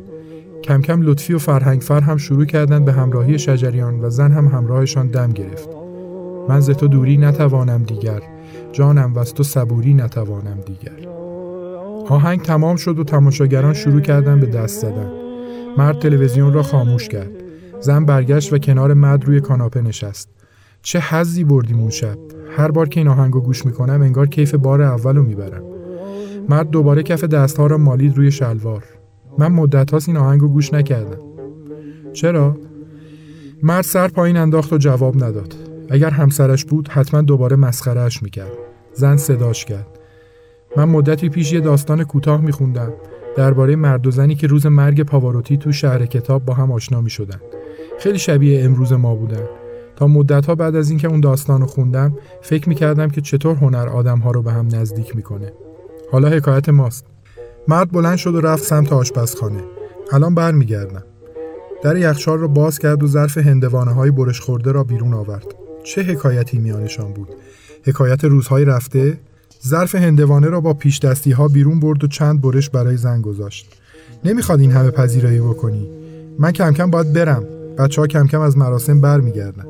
[0.63, 5.07] کم کم لطفی و فرهنگفر هم شروع کردند به همراهی شجریان و زن هم همراهشان
[5.07, 5.69] دم گرفت.
[6.49, 8.21] من ز تو دوری نتوانم دیگر
[8.71, 11.09] جانم و از تو صبوری نتوانم دیگر.
[12.07, 15.11] آهنگ تمام شد و تماشاگران شروع کردن به دست زدن.
[15.77, 17.31] مرد تلویزیون را خاموش کرد.
[17.79, 20.29] زن برگشت و کنار مرد روی کاناپه نشست.
[20.81, 22.17] چه حزی بردیم اون شب.
[22.57, 25.63] هر بار که این آهنگو گوش می‌کنم انگار کیف بار اولو می‌برم.
[26.49, 28.83] مرد دوباره کف دستها را مالید روی شلوار.
[29.39, 31.19] من مدت هاست این آهنگو گوش نکردم.
[32.13, 32.57] چرا؟
[33.63, 35.55] مرد سر پایین انداخت و جواب نداد.
[35.89, 38.51] اگر همسرش بود حتما دوباره مسخرهش می‌کرد.
[38.93, 39.87] زن صداش کرد.
[40.77, 42.93] من مدتی پیش یه داستان کوتاه میخوندم.
[43.37, 47.39] درباره مرد و زنی که روز مرگ پاواروتی تو شهر کتاب با هم آشنا می‌شدن.
[47.99, 49.43] خیلی شبیه امروز ما بودن.
[49.95, 53.89] تا مدت ها بعد از اینکه اون داستان رو خوندم فکر می‌کردم که چطور هنر
[53.89, 55.51] آدم ها رو به هم نزدیک می‌کنه.
[56.11, 57.05] حالا حکایت ماست.
[57.67, 59.63] مرد بلند شد و رفت سمت آشپزخانه.
[60.11, 61.03] الان برمیگردم.
[61.83, 65.45] در یخچال را باز کرد و ظرف هندوانه های برش خورده را بیرون آورد.
[65.83, 67.29] چه حکایتی میانشان بود؟
[67.83, 69.17] حکایت روزهای رفته؟
[69.67, 73.75] ظرف هندوانه را با پیش دستی ها بیرون برد و چند برش برای زن گذاشت.
[74.23, 75.89] نمی‌خواد این همه پذیرایی بکنی.
[76.39, 77.43] من کم کم باید برم.
[77.77, 79.65] بچه ها کم کم از مراسم برمیگردن.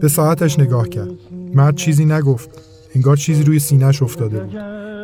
[0.00, 1.10] به ساعتش نگاه کرد.
[1.54, 2.65] مرد چیزی نگفت.
[2.96, 4.56] انگار چیزی روی سینهش افتاده بود.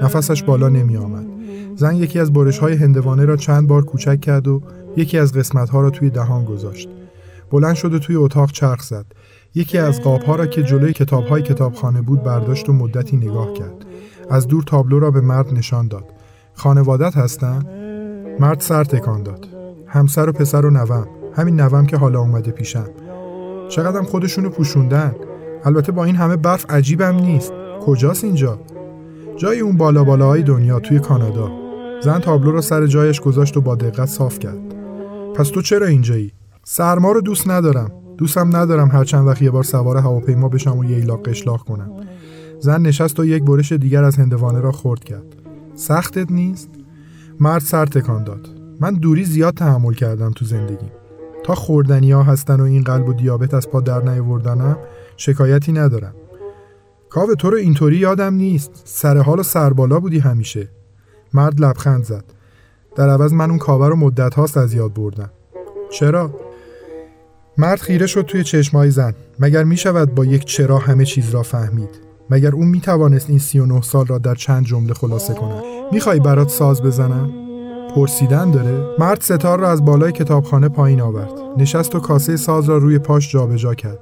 [0.02, 1.26] نفسش بالا نمی آمد
[1.76, 4.62] زن یکی از برش های هندوانه را چند بار کوچک کرد و
[4.96, 6.88] یکی از قسمت ها را توی دهان گذاشت.
[7.50, 9.06] بلند شد و توی اتاق چرخ زد.
[9.54, 13.52] یکی از قاب ها را که جلوی کتاب های کتابخانه بود برداشت و مدتی نگاه
[13.52, 13.84] کرد.
[14.30, 16.04] از دور تابلو را به مرد نشان داد.
[16.54, 17.62] خانوادت هستن؟
[18.40, 19.46] مرد سر تکان داد.
[19.86, 21.06] همسر و پسر و نوم.
[21.36, 22.88] همین نوم که حالا اومده پیشم.
[23.68, 25.14] چقدرم خودشونو پوشوندن؟
[25.64, 27.52] البته با این همه برف عجیبم نیست.
[27.86, 28.58] کجاست اینجا؟
[29.36, 31.50] جای اون بالا بالاهای دنیا توی کانادا.
[32.02, 34.58] زن تابلو را سر جایش گذاشت و با دقت صاف کرد.
[35.34, 36.32] پس تو چرا اینجایی؟
[36.64, 37.92] سرما رو دوست ندارم.
[38.18, 41.90] دوستم ندارم هر چند وقت یه بار سوار هواپیما بشم و یه قشلاق کنم.
[42.60, 45.36] زن نشست و یک برش دیگر از هندوانه را خورد کرد.
[45.74, 46.70] سختت نیست؟
[47.40, 48.48] مرد سر تکان داد.
[48.80, 50.86] من دوری زیاد تحمل کردم تو زندگی.
[51.44, 54.76] تا خوردنی ها هستن و این قلب و دیابت از پا در نیاوردنم
[55.16, 56.14] شکایتی ندارم.
[57.14, 58.70] کاو تو رو اینطوری یادم نیست.
[58.84, 60.68] سر حال و سربالا بودی همیشه.
[61.34, 62.24] مرد لبخند زد.
[62.96, 65.30] در عوض من اون کاوه رو مدت هاست از یاد بردم.
[65.90, 66.30] چرا؟
[67.58, 69.14] مرد خیره شد توی چشمای زن.
[69.38, 73.38] مگر می شود با یک چرا همه چیز را فهمید؟ مگر اون می توانست این
[73.38, 75.62] 39 سال را در چند جمله خلاصه کند؟
[75.92, 77.30] می‌خوای برات ساز بزنم؟
[77.94, 81.32] پرسیدن داره؟ مرد ستار را از بالای کتابخانه پایین آورد.
[81.58, 83.98] نشست و کاسه ساز را روی پاش جابجا کرد.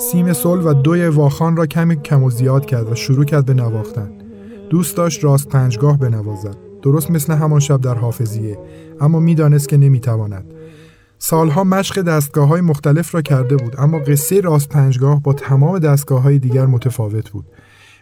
[0.00, 3.54] سیم سل و دوی واخان را کمی کم و زیاد کرد و شروع کرد به
[3.54, 4.12] نواختن.
[4.70, 6.56] دوست داشت راست پنجگاه بنوازد.
[6.82, 8.58] درست مثل همان شب در حافظیه.
[9.00, 10.44] اما می‌دانست که نمی‌تواند.
[11.18, 16.22] سالها مشق دستگاه های مختلف را کرده بود اما قصه راست پنجگاه با تمام دستگاه
[16.22, 17.46] های دیگر متفاوت بود.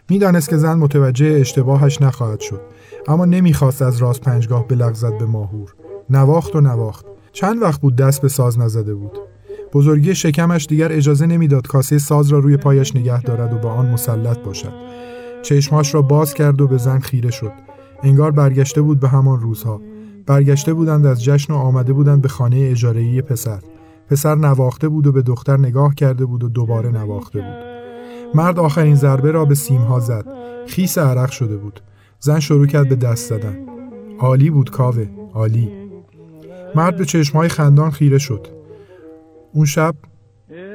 [0.09, 2.61] می‌دانست که زن متوجه اشتباهش نخواهد شد
[3.07, 5.75] اما نمی‌خواست از راست پنجگاه بلغزد به ماهور.
[6.09, 7.05] نواخت و نواخت.
[7.31, 9.28] چند وقت بود دست به ساز نزده بود.
[9.73, 13.89] بزرگی شکمش دیگر اجازه نمی‌داد کاسه ساز را روی پایش نگه دارد و با آن
[13.89, 14.73] مسلط باشد.
[15.41, 17.51] چشمهاش را باز کرد و به زن خیره شد.
[18.03, 19.81] انگار برگشته بود به همان روزها.
[20.25, 23.59] برگشته بودند از جشن و آمده بودند به خانه اجاره‌ای پسر.
[24.09, 27.69] پسر نواخته بود و به دختر نگاه کرده بود و دوباره نواخته بود.
[28.35, 30.25] مرد آخرین ضربه را به سیمها زد.
[30.67, 31.79] خیس عرق شده بود.
[32.19, 33.57] زن شروع کرد به دست زدن.
[34.19, 35.05] عالی بود کاوه.
[35.33, 35.69] عالی.
[36.75, 38.58] مرد به چشمهای خندان خیره شد.
[39.53, 39.95] اون شب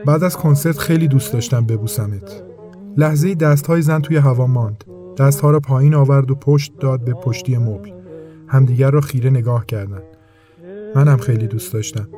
[0.06, 2.42] بعد از کنسرت خیلی دوست داشتم ببوسمت.
[2.96, 4.84] لحظه دستهای زن توی هوا ماند.
[5.18, 7.90] دستها را پایین آورد و پشت داد به پشتی مبل.
[8.46, 10.02] همدیگر را خیره نگاه کردند.
[10.94, 12.08] منم خیلی دوست داشتم.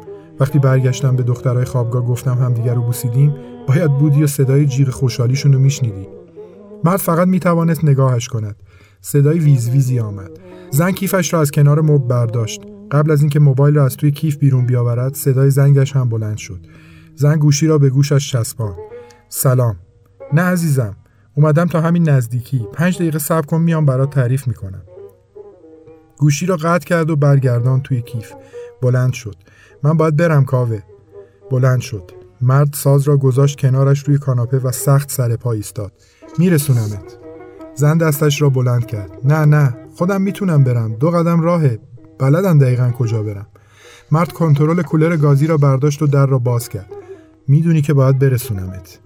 [0.40, 3.34] وقتی برگشتم به دخترای خوابگاه گفتم همدیگر رو بوسیدیم
[3.68, 6.08] باید بودی و صدای جیغ خوشحالیشون رو میشنیدی.
[6.84, 8.56] مرد فقط می‌توانست نگاهش کند.
[9.00, 10.30] صدای ویز ویزی آمد.
[10.70, 12.62] زن کیفش را از کنار مبل برداشت.
[12.90, 16.60] قبل از اینکه موبایل را از توی کیف بیرون بیاورد صدای زنگش هم بلند شد.
[17.14, 18.76] زن گوشی را به گوشش چسبان
[19.28, 19.76] سلام.
[20.32, 20.96] نه عزیزم.
[21.34, 22.66] اومدم تا همین نزدیکی.
[22.72, 24.82] پنج دقیقه صبر کن میام برات تعریف می‌کنم.
[26.18, 28.32] گوشی را قطع کرد و برگردان توی کیف.
[28.82, 29.36] بلند شد.
[29.82, 30.82] من باید برم کاوه.
[31.50, 32.10] بلند شد.
[32.40, 35.92] مرد ساز را گذاشت کنارش روی کاناپه و سخت سر پا ایستاد.
[36.38, 37.18] میرسونمت.
[37.74, 39.10] زن دستش را بلند کرد.
[39.24, 39.76] نه نه.
[39.96, 40.94] خودم می‌تونم برم.
[40.94, 41.78] دو قدم راهه.
[42.18, 43.46] بلدم دقیقا کجا برم.
[44.10, 46.92] مرد کنترل کولر گازی را برداشت و در را باز کرد.
[47.48, 48.98] می‌دونی که باید برسونمت.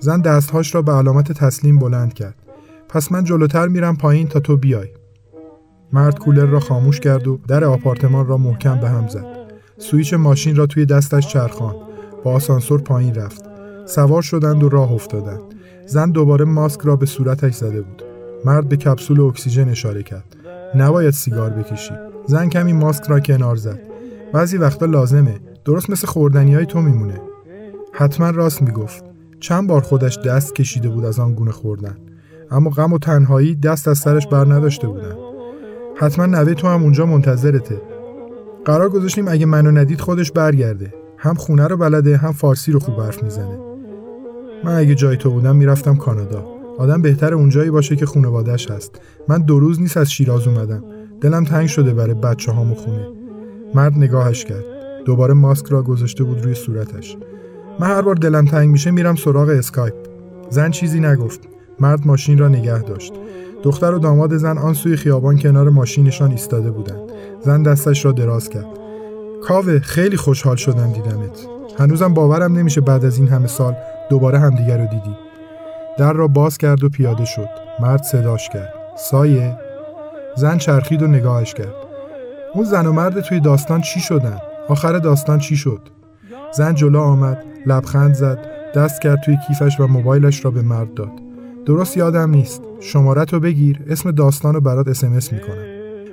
[0.00, 2.34] زن دستهاش را به علامت تسلیم بلند کرد.
[2.88, 4.88] پس من جلوتر میرم پایین تا تو بیای.
[5.92, 9.26] مرد کولر را خاموش کرد و در آپارتمان را محکم به هم زد.
[9.78, 11.74] سویچ ماشین را توی دستش چرخان
[12.24, 13.44] با آسانسور پایین رفت.
[13.86, 15.42] سوار شدند و راه افتادند.
[15.86, 18.02] زن دوباره ماسک را به صورتش زده بود.
[18.44, 20.36] مرد به کپسول اکسیژن اشاره کرد.
[20.74, 21.94] نباید سیگار بکشی.
[22.26, 23.80] زن کمی ماسک را کنار زد.
[24.32, 25.40] بعضی وقتا لازمه.
[25.64, 27.20] درست مثل خوردنی های تو میمونه.
[27.92, 29.04] حتما راست می‌گفت.
[29.40, 31.96] چند بار خودش دست کشیده بود از آن گونه خوردن.
[32.50, 35.16] اما غم و تنهایی دست از سرش بر نداشته بودن.
[35.96, 37.80] حتما نوه تو هم اونجا منتظرته.
[38.64, 40.94] قرار گذاشتیم اگه منو ندید خودش برگرده.
[41.18, 43.58] هم خونه رو بلده هم فارسی رو خوب حرف می‌زنه.
[44.64, 46.44] من اگه جای تو بودم می‌رفتم کانادا.
[46.78, 49.00] آدم بهتر اونجایی باشه که خونوادش هست.
[49.28, 50.84] من دو روز نیست از شیراز اومدم.
[51.24, 53.08] دلم تنگ شده برای بچه هامو خونه.
[53.74, 54.64] مرد نگاهش کرد.
[55.04, 57.16] دوباره ماسک را گذاشته بود روی صورتش.
[57.80, 59.94] من هر بار دلم تنگ میشه میرم سراغ اسکایپ.
[60.50, 61.40] زن چیزی نگفت.
[61.80, 63.12] مرد ماشین را نگه داشت.
[63.62, 67.00] دختر و داماد زن آن سوی خیابان کنار ماشینشان ایستاده بودند.
[67.40, 68.78] زن دستش را دراز کرد.
[69.42, 71.46] کاوه خیلی خوشحال شدم دیدمت.
[71.78, 73.74] هنوزم باورم نمیشه بعد از این همه سال
[74.10, 75.16] دوباره همدیگر رو دیدی.
[75.98, 77.48] در را باز کرد و پیاده شد.
[77.80, 78.74] مرد صداش کرد.
[78.96, 79.63] سایه؟
[80.36, 81.74] زن چرخید و نگاهش کرد.
[82.54, 85.80] اون زن و مرد توی داستان چی شدن؟ آخر داستان چی شد؟
[86.56, 88.38] زن جلو آمد لبخند زد
[88.74, 91.12] دست کرد توی کیفش و موبایلش را به مرد داد.
[91.66, 92.62] درست یادم نیست.
[92.80, 95.64] شماره رو بگیر اسم داستان رو برات اسمس می‌کنم.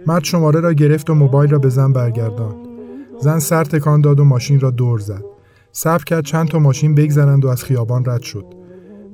[0.08, 2.56] مرد شماره را گرفت و موبایل را به زن برگرداند.
[3.20, 5.24] زن سر تکان داد و ماشین را دور زد.
[5.72, 8.46] صبر کرد چند تا ماشین بگذرند و از خیابان رد شد.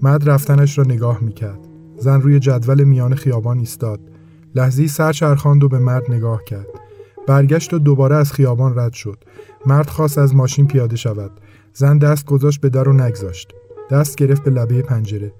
[0.01, 1.59] مرد رفتنش را نگاه می‌کرد.
[1.97, 3.99] زن روی جدول میان خیابان ایستاد.
[4.57, 6.67] لحظی سر چرخاند و به مرد نگاه کرد.
[7.27, 9.17] برگشت و دوباره از خیابان رد شد.
[9.65, 11.31] مرد خواست از ماشین پیاده شود.
[11.73, 13.53] زن دست گذاشت به در و نگذاشت.
[13.91, 15.31] دست گرفت به لبه پنجره.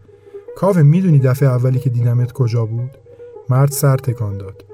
[0.56, 2.98] کاوه می‌دونی دفعه اولی که دیدمت کجا بود؟
[3.50, 4.66] مرد سر تکان داد.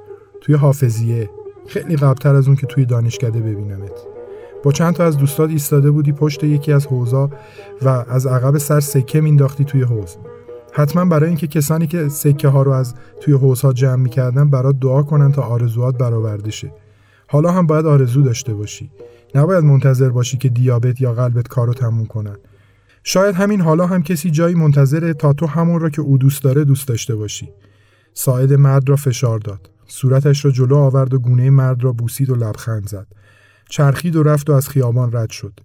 [0.42, 1.30] توی حافظیه.
[1.68, 3.92] خیلی قبلتر از اون که توی دانشکده ببینمت.
[4.64, 7.30] با چند تا از دوستات ایستاده بودی پشت یکی از حوزا
[7.82, 10.18] و از عقب سر سکه مینداختی توی حوز
[10.76, 15.04] حتما برای اینکه کسانی که سکه ها رو از توی حوزها جمع می‌کردن برات دعا
[15.04, 16.74] کنن تا آرزوات برآورده شه.
[17.28, 18.92] حالا هم باید آرزو داشته باشی.
[19.36, 22.38] نباید منتظر باشی که دیابت یا قلبت کارو تموم کنن.
[23.04, 26.64] شاید همین حالا هم کسی جایی منتظره تا تو همون را که او دوست داره
[26.64, 27.50] دوست داشته باشی.
[28.14, 29.70] ساعد مرد را فشار داد.
[29.88, 33.08] صورتش را جلو آورد و گونه مرد را بوسید و لبخند زد.
[33.70, 35.60] چرخید و رفت و از خیابان رد شد.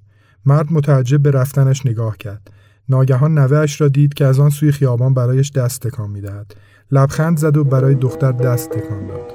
[0.46, 2.50] مرد متعجب به رفتنش نگاه کرد.
[2.88, 6.54] ناگهان نوهش را دید که از آن سوی خیابان برایش دست تکان می‌دهد.
[6.92, 9.34] لبخند زد و برای دختر دست تکان داد.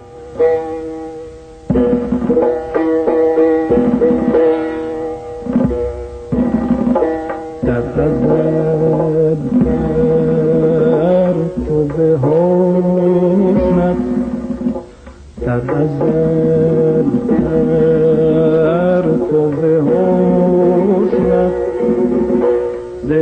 [15.46, 15.60] در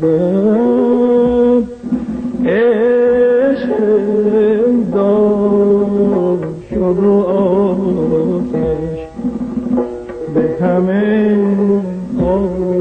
[0.00, 1.64] زد.
[2.46, 3.70] عشق
[4.94, 6.38] آتش
[10.66, 11.36] همه
[12.20, 12.75] عالم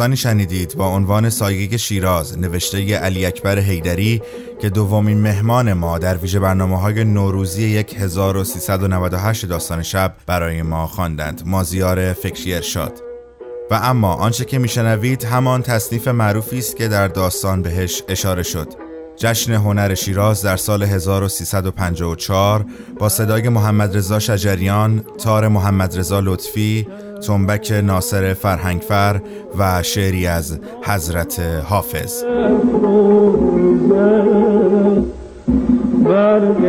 [0.00, 4.22] داستانی شنیدید با عنوان سایگه شیراز نوشته علی اکبر حیدری
[4.60, 11.42] که دومین مهمان ما در ویژه برنامه های نوروزی 1398 داستان شب برای ما خواندند.
[11.46, 13.02] مازیار فکری ارشاد.
[13.70, 18.68] و اما آنچه که میشنوید همان تصنیف معروفی است که در داستان بهش اشاره شد.
[19.16, 22.64] جشن هنر شیراز در سال 1354
[22.98, 26.86] با صدای محمد رضا شجریان، تار محمد رضا لطفی،
[27.26, 29.20] تنبک ناصر فرهنگفر
[29.58, 32.24] و شعری از حضرت حافظ.
[36.04, 36.64] برگ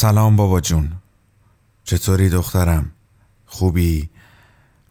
[0.00, 0.92] سلام بابا جون.
[1.84, 2.90] چطوری دخترم؟
[3.46, 4.10] خوبی؟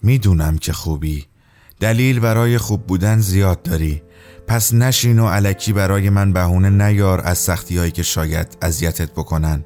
[0.02, 1.26] می‌دونم که خوبی.
[1.80, 4.02] دلیل برای خوب بودن زیاد داری.
[4.48, 9.64] پس نشین و علکی برای من بهونه نیار از سختی هایی که شاید اذیتت بکنن.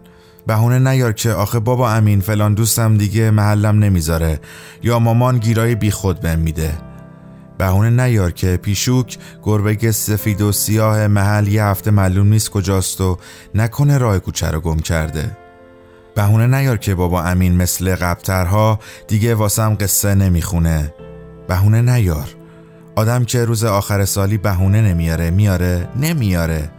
[0.47, 4.39] بهونه نیار که آخه بابا امین فلان دوستم دیگه محلم نمی‌ذاره.
[4.83, 6.92] یا مامان گیرای بی خود بهم میده.
[7.57, 13.17] بهونه نیار که پیشوک گربه سفید و سیاه محل یه هفته معلوم نیست کجاست و
[13.55, 15.37] نکنه راه کوچه رو گم کرده.
[16.15, 20.93] بهونه نیار که بابا امین مثل قبلترها دیگه واسم قصه نمی‌خونه.
[21.47, 22.29] بهونه نیار.
[22.95, 26.71] آدم که روز آخر سالی بهونه نمیاره میاره نمیاره.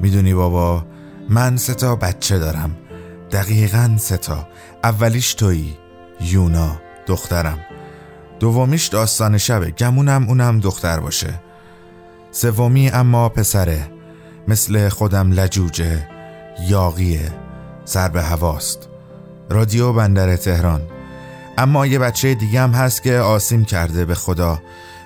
[0.00, 0.86] می‌دونی بابا
[1.28, 2.76] من سه تا بچه دارم.
[3.32, 4.48] دقیقا سه تا.
[4.84, 5.76] اولیش تویی
[6.20, 7.58] یونا دخترم.
[8.44, 11.40] دومیش داستان شبه گمونم اونم دختر باشه.
[12.30, 13.90] سومی اما پسره.
[14.48, 16.08] مثل خودم لجوجه
[16.68, 17.32] یاقیه
[17.84, 18.88] سر به هواست.
[19.50, 20.82] رادیو بندر تهران.
[21.58, 24.62] اما یه بچه دیگه هم هست که آسیم کرده به خدا.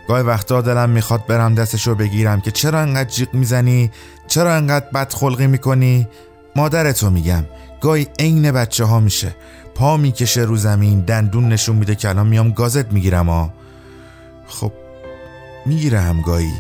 [0.09, 3.91] گاهی وقتا دلم می‌خواد برم دستشو بگیرم که چرا انقدر جیغ می‌زنی؟
[4.29, 6.09] چرا انقدر بدخلقی می‌کنی؟
[6.57, 7.45] مادرتو میگم.
[7.81, 9.37] گاهی عین بچه ها میشه.
[9.79, 13.53] پا می‌کشه رو زمین دندون نشون میده که الان میام گازت می‌گیرم ها
[14.47, 14.73] خب
[15.67, 16.53] می‌گیره هم گاهی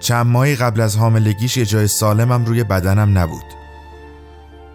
[0.00, 3.44] چند ماهی قبل از حاملگیش یه جای سالمم روی بدنم نبود.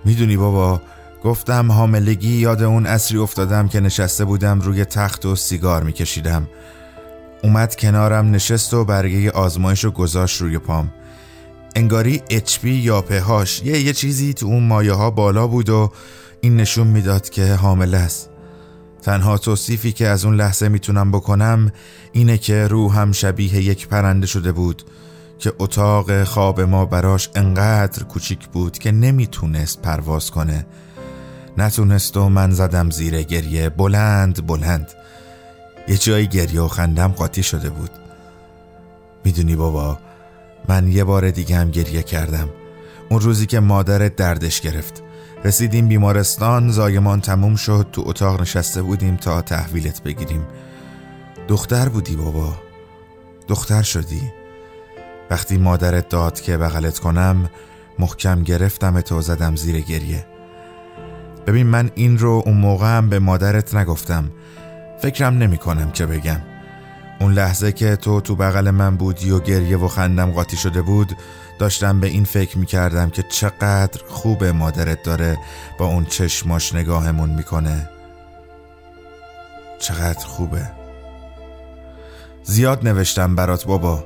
[0.06, 0.82] می‌دونی بابا
[1.24, 6.48] گفتم حاملگی یاد اون اصری افتادم که نشسته بودم روی تخت و سیگار میکشیدم.
[7.44, 10.92] اومد کنارم نشست و برگه آزمایش رو گذاشت روی پام.
[11.76, 15.92] انگاری اچپی یا پهاش یه یه چیزی تو اون مایه ها بالا بود و
[16.42, 18.30] این نشون می‌داد که حامله است.
[19.02, 21.72] تنها توصیفی که از اون لحظه می‌تونم بکنم
[22.12, 24.84] اینه که روحم شبیه یک پرنده شده بود
[25.40, 30.66] که اتاق خواب ما براش انقدر کوچیک بود که نمی‌تونست پرواز کنه.
[31.58, 34.92] نتونست و من زدم زیر گریه بلند بلند.
[35.88, 37.92] یه جایی گریه و خندم قاطی شده بود.
[39.26, 40.00] می‌دونی بابا
[40.70, 42.50] من یه بار دیگه هم گریه کردم.
[43.10, 45.04] اون روزی که مادرت دردش گرفت.
[45.46, 50.48] رسیدیم بیمارستان زایمان تموم شد تو اتاق نشسته بودیم تا تحویلت بگیریم.
[51.48, 52.56] دختر بودی بابا.
[53.48, 54.22] دختر شدی.
[55.30, 57.50] وقتی مادرت داد که بغلت کنم
[58.00, 60.26] محکم گرفتم تو زدم زیر گریه.
[61.48, 64.32] ببین من این رو اون موقع هم به مادرت نگفتم.
[65.02, 66.42] فکرم نمی کنم که بگم.
[67.22, 71.18] اون لحظه که تو تو بغل من بودی و گریه و خندم قاطی شده بود
[71.60, 75.38] داشتم به این فکر می‌کردم که چقدر خوب مادرت داره
[75.78, 77.90] با اون چشماش نگاهمون می‌کنه.
[79.80, 80.72] چقدر خوبه.
[82.44, 84.04] زیاد نوشتم برات بابا.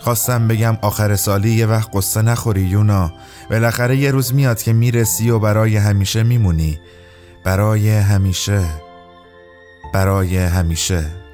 [0.00, 3.12] خواستم بگم آخر سالی یه وقت قصه نخوری یونا
[3.50, 6.80] بالاخره یه روز میاد که می‌رسی و برای همیشه میمونی.
[7.44, 8.64] برای همیشه.
[9.94, 11.27] برای همیشه.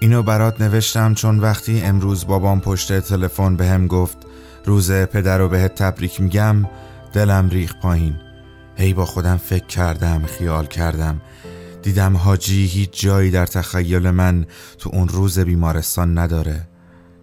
[0.00, 4.16] اینو برات نوشتم چون وقتی امروز بابام پشت تلفن به هم گفت
[4.64, 6.66] روز پدر رو بهت تبریک میگم
[7.12, 8.16] دلم ریخ پایین.
[8.76, 11.20] هی با خودم فکر کردم خیال کردم.
[11.82, 14.46] دیدم حاجی هیچ جایی در تخیل من
[14.78, 16.68] تو اون روز بیمارستان نداره.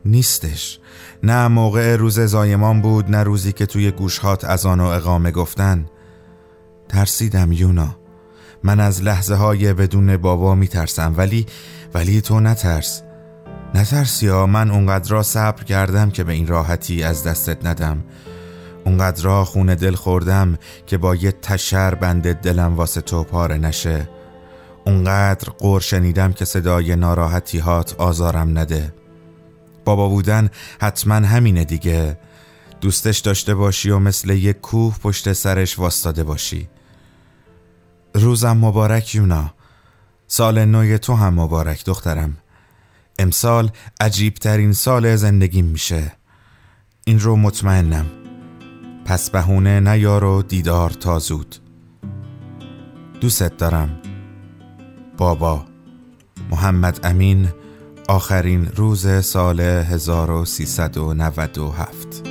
[0.05, 0.79] نیستش.
[1.23, 5.85] نه موقع روز زایمان بود نه روزی که توی گوشهات از آن و اقامه گفتن.
[6.89, 7.95] ترسیدم یونا.
[8.63, 11.45] من از لحظه های بدون بابا میترسم ولی
[11.95, 13.01] ولی تو نترس.
[13.75, 18.03] نترس یا من اونقدر را صبر کردم که به این راحتی از دستت ندم.
[18.85, 24.09] اونقدر را خون دل خوردم که با یه تشر بند دلم واسه تو پاره نشه.
[24.85, 28.93] اونقدر قور شنیدم که صدای ناراحتی هات آزارم نده.
[29.85, 30.49] بابا بودن
[30.81, 32.17] حتما همینه دیگه.
[32.81, 36.69] دوستش داشته باشی و مثل یک کوه پشت سرش واستاده باشی.
[38.15, 39.53] روزم مبارک یونا.
[40.27, 42.37] سال نوی تو هم مبارک دخترم.
[43.19, 46.11] امسال عجیب ترین سال زندگیم میشه.
[47.05, 48.05] این رو مطمئنم.
[49.05, 51.55] پس بهونه نیار و دیدار تا زود.
[53.21, 54.01] دوست دارم.
[55.17, 55.65] بابا.
[56.51, 57.49] محمد امین
[58.07, 62.23] آخرین روز سال 1397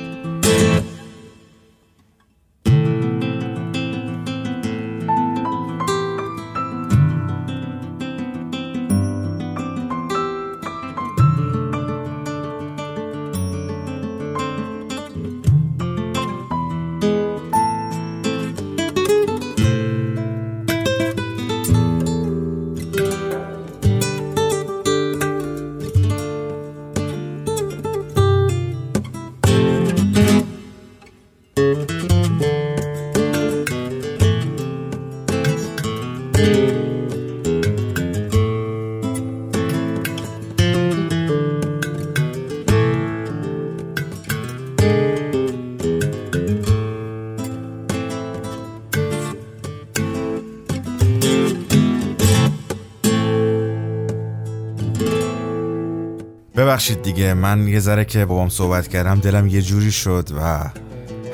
[56.75, 57.33] ببخشید دیگه.
[57.33, 60.59] من یه ذره که بابام صحبت کردم دلم یه جوری شد و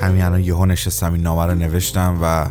[0.01, 2.45] همین الان یهو نشستم این نامه رو نوشتم و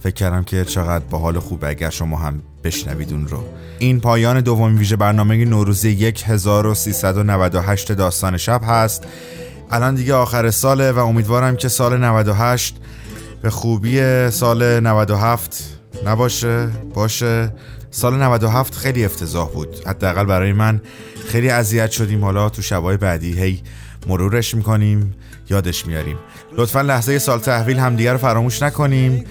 [0.00, 3.44] فکر کردم که چقدر با حال خوبه اگر شما هم بشنوید اون رو.
[3.78, 9.04] این پایان دومین ویژه برنامه نوروزی 1398 داستان شب هست.
[9.70, 12.76] الان دیگه آخر ساله و امیدوارم که سال 98
[13.42, 15.64] به خوبی سال 97
[16.06, 17.52] نباشه باشه.
[17.90, 19.68] سال 97 خیلی افتضاح بود.
[19.86, 20.80] حداقل برای من
[21.26, 22.24] خیلی اذیت شدیم.
[22.24, 23.62] حالا تو شبای بعدی هی
[24.06, 25.14] مرورش می‌کنیم
[25.50, 26.18] یادش میاریم.
[26.56, 29.24] لطفا لحظه سال تحویل همدیگه رو فراموش نکنیم.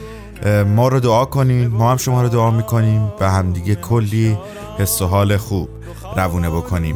[0.68, 1.68] ما رو دعا کنیم.
[1.68, 3.12] ما هم شما رو دعا می‌کنیم.
[3.20, 4.38] و همدیگه کلی
[4.80, 5.70] حس و حال خوب
[6.18, 6.96] روونه بکنیم.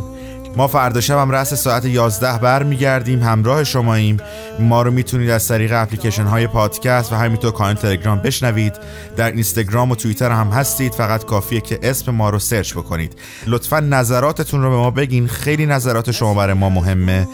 [0.58, 4.18] ما فردا شب هم رأس ساعت 11 بر میگردیم همراه شماییم.
[4.60, 8.74] ما رو می‌تونید از طریق اپلیکیشن های پادکست و همینطور کانال تلگرام بشنوید.
[9.18, 13.20] در اینستاگرام و توییتر هم هستید فقط کافیه که اسم ما رو سرچ بکنید.
[13.48, 17.28] لطفا نظراتتون رو به ما بگین خیلی نظرات شما برای ما مهمه.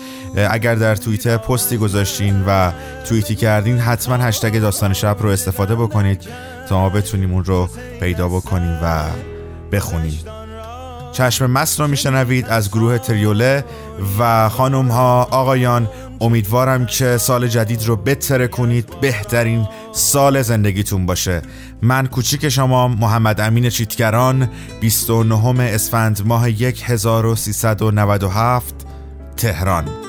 [0.50, 2.72] اگر در توییتر پستی گذاشتین و
[3.06, 6.22] توییتی کردین حتما هشتگ داستان شب رو استفاده بکنید
[6.70, 7.70] تا ما بتونیم اون رو
[8.00, 9.04] پیدا بکنیم و
[9.72, 10.43] بخونیم.
[11.14, 13.66] چشم مست رو میشنوید از گروه تریوله
[14.20, 15.90] و خانم ها آقایان
[16.22, 21.42] امیدوارم که سال جدید رو بتره کنید بهترین سال زندگیتون باشه.
[21.82, 24.50] من کوچیک شما محمد امین چیتگران
[24.82, 28.76] 29 اسفند ماه 1397
[29.38, 30.03] تهران.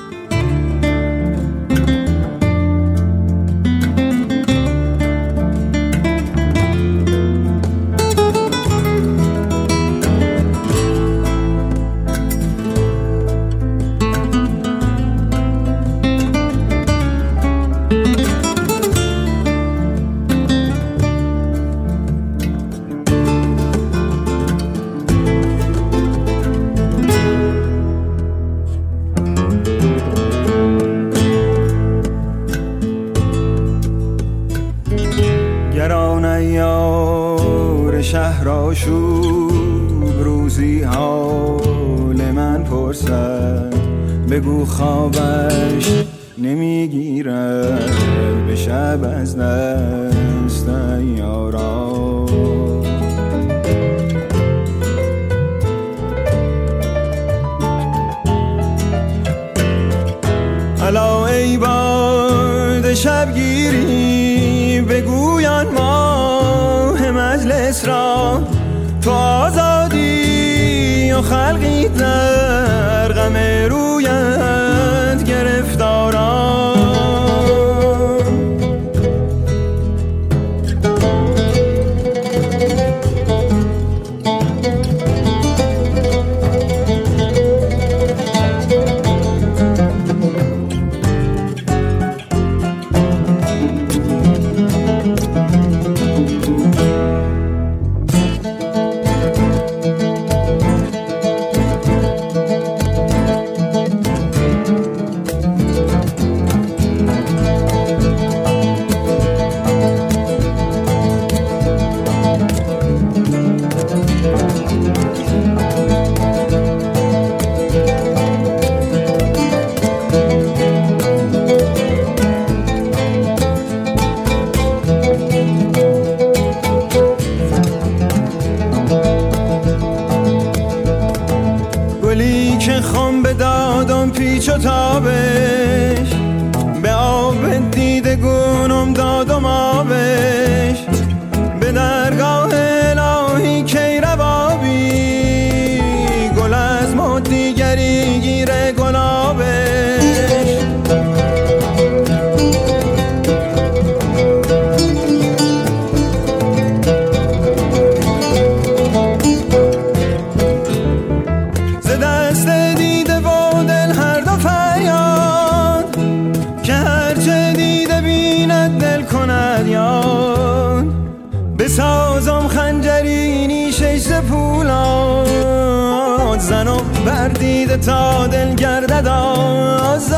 [177.15, 180.15] گردید تا دل گردد آزاد.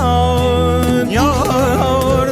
[1.11, 2.31] یار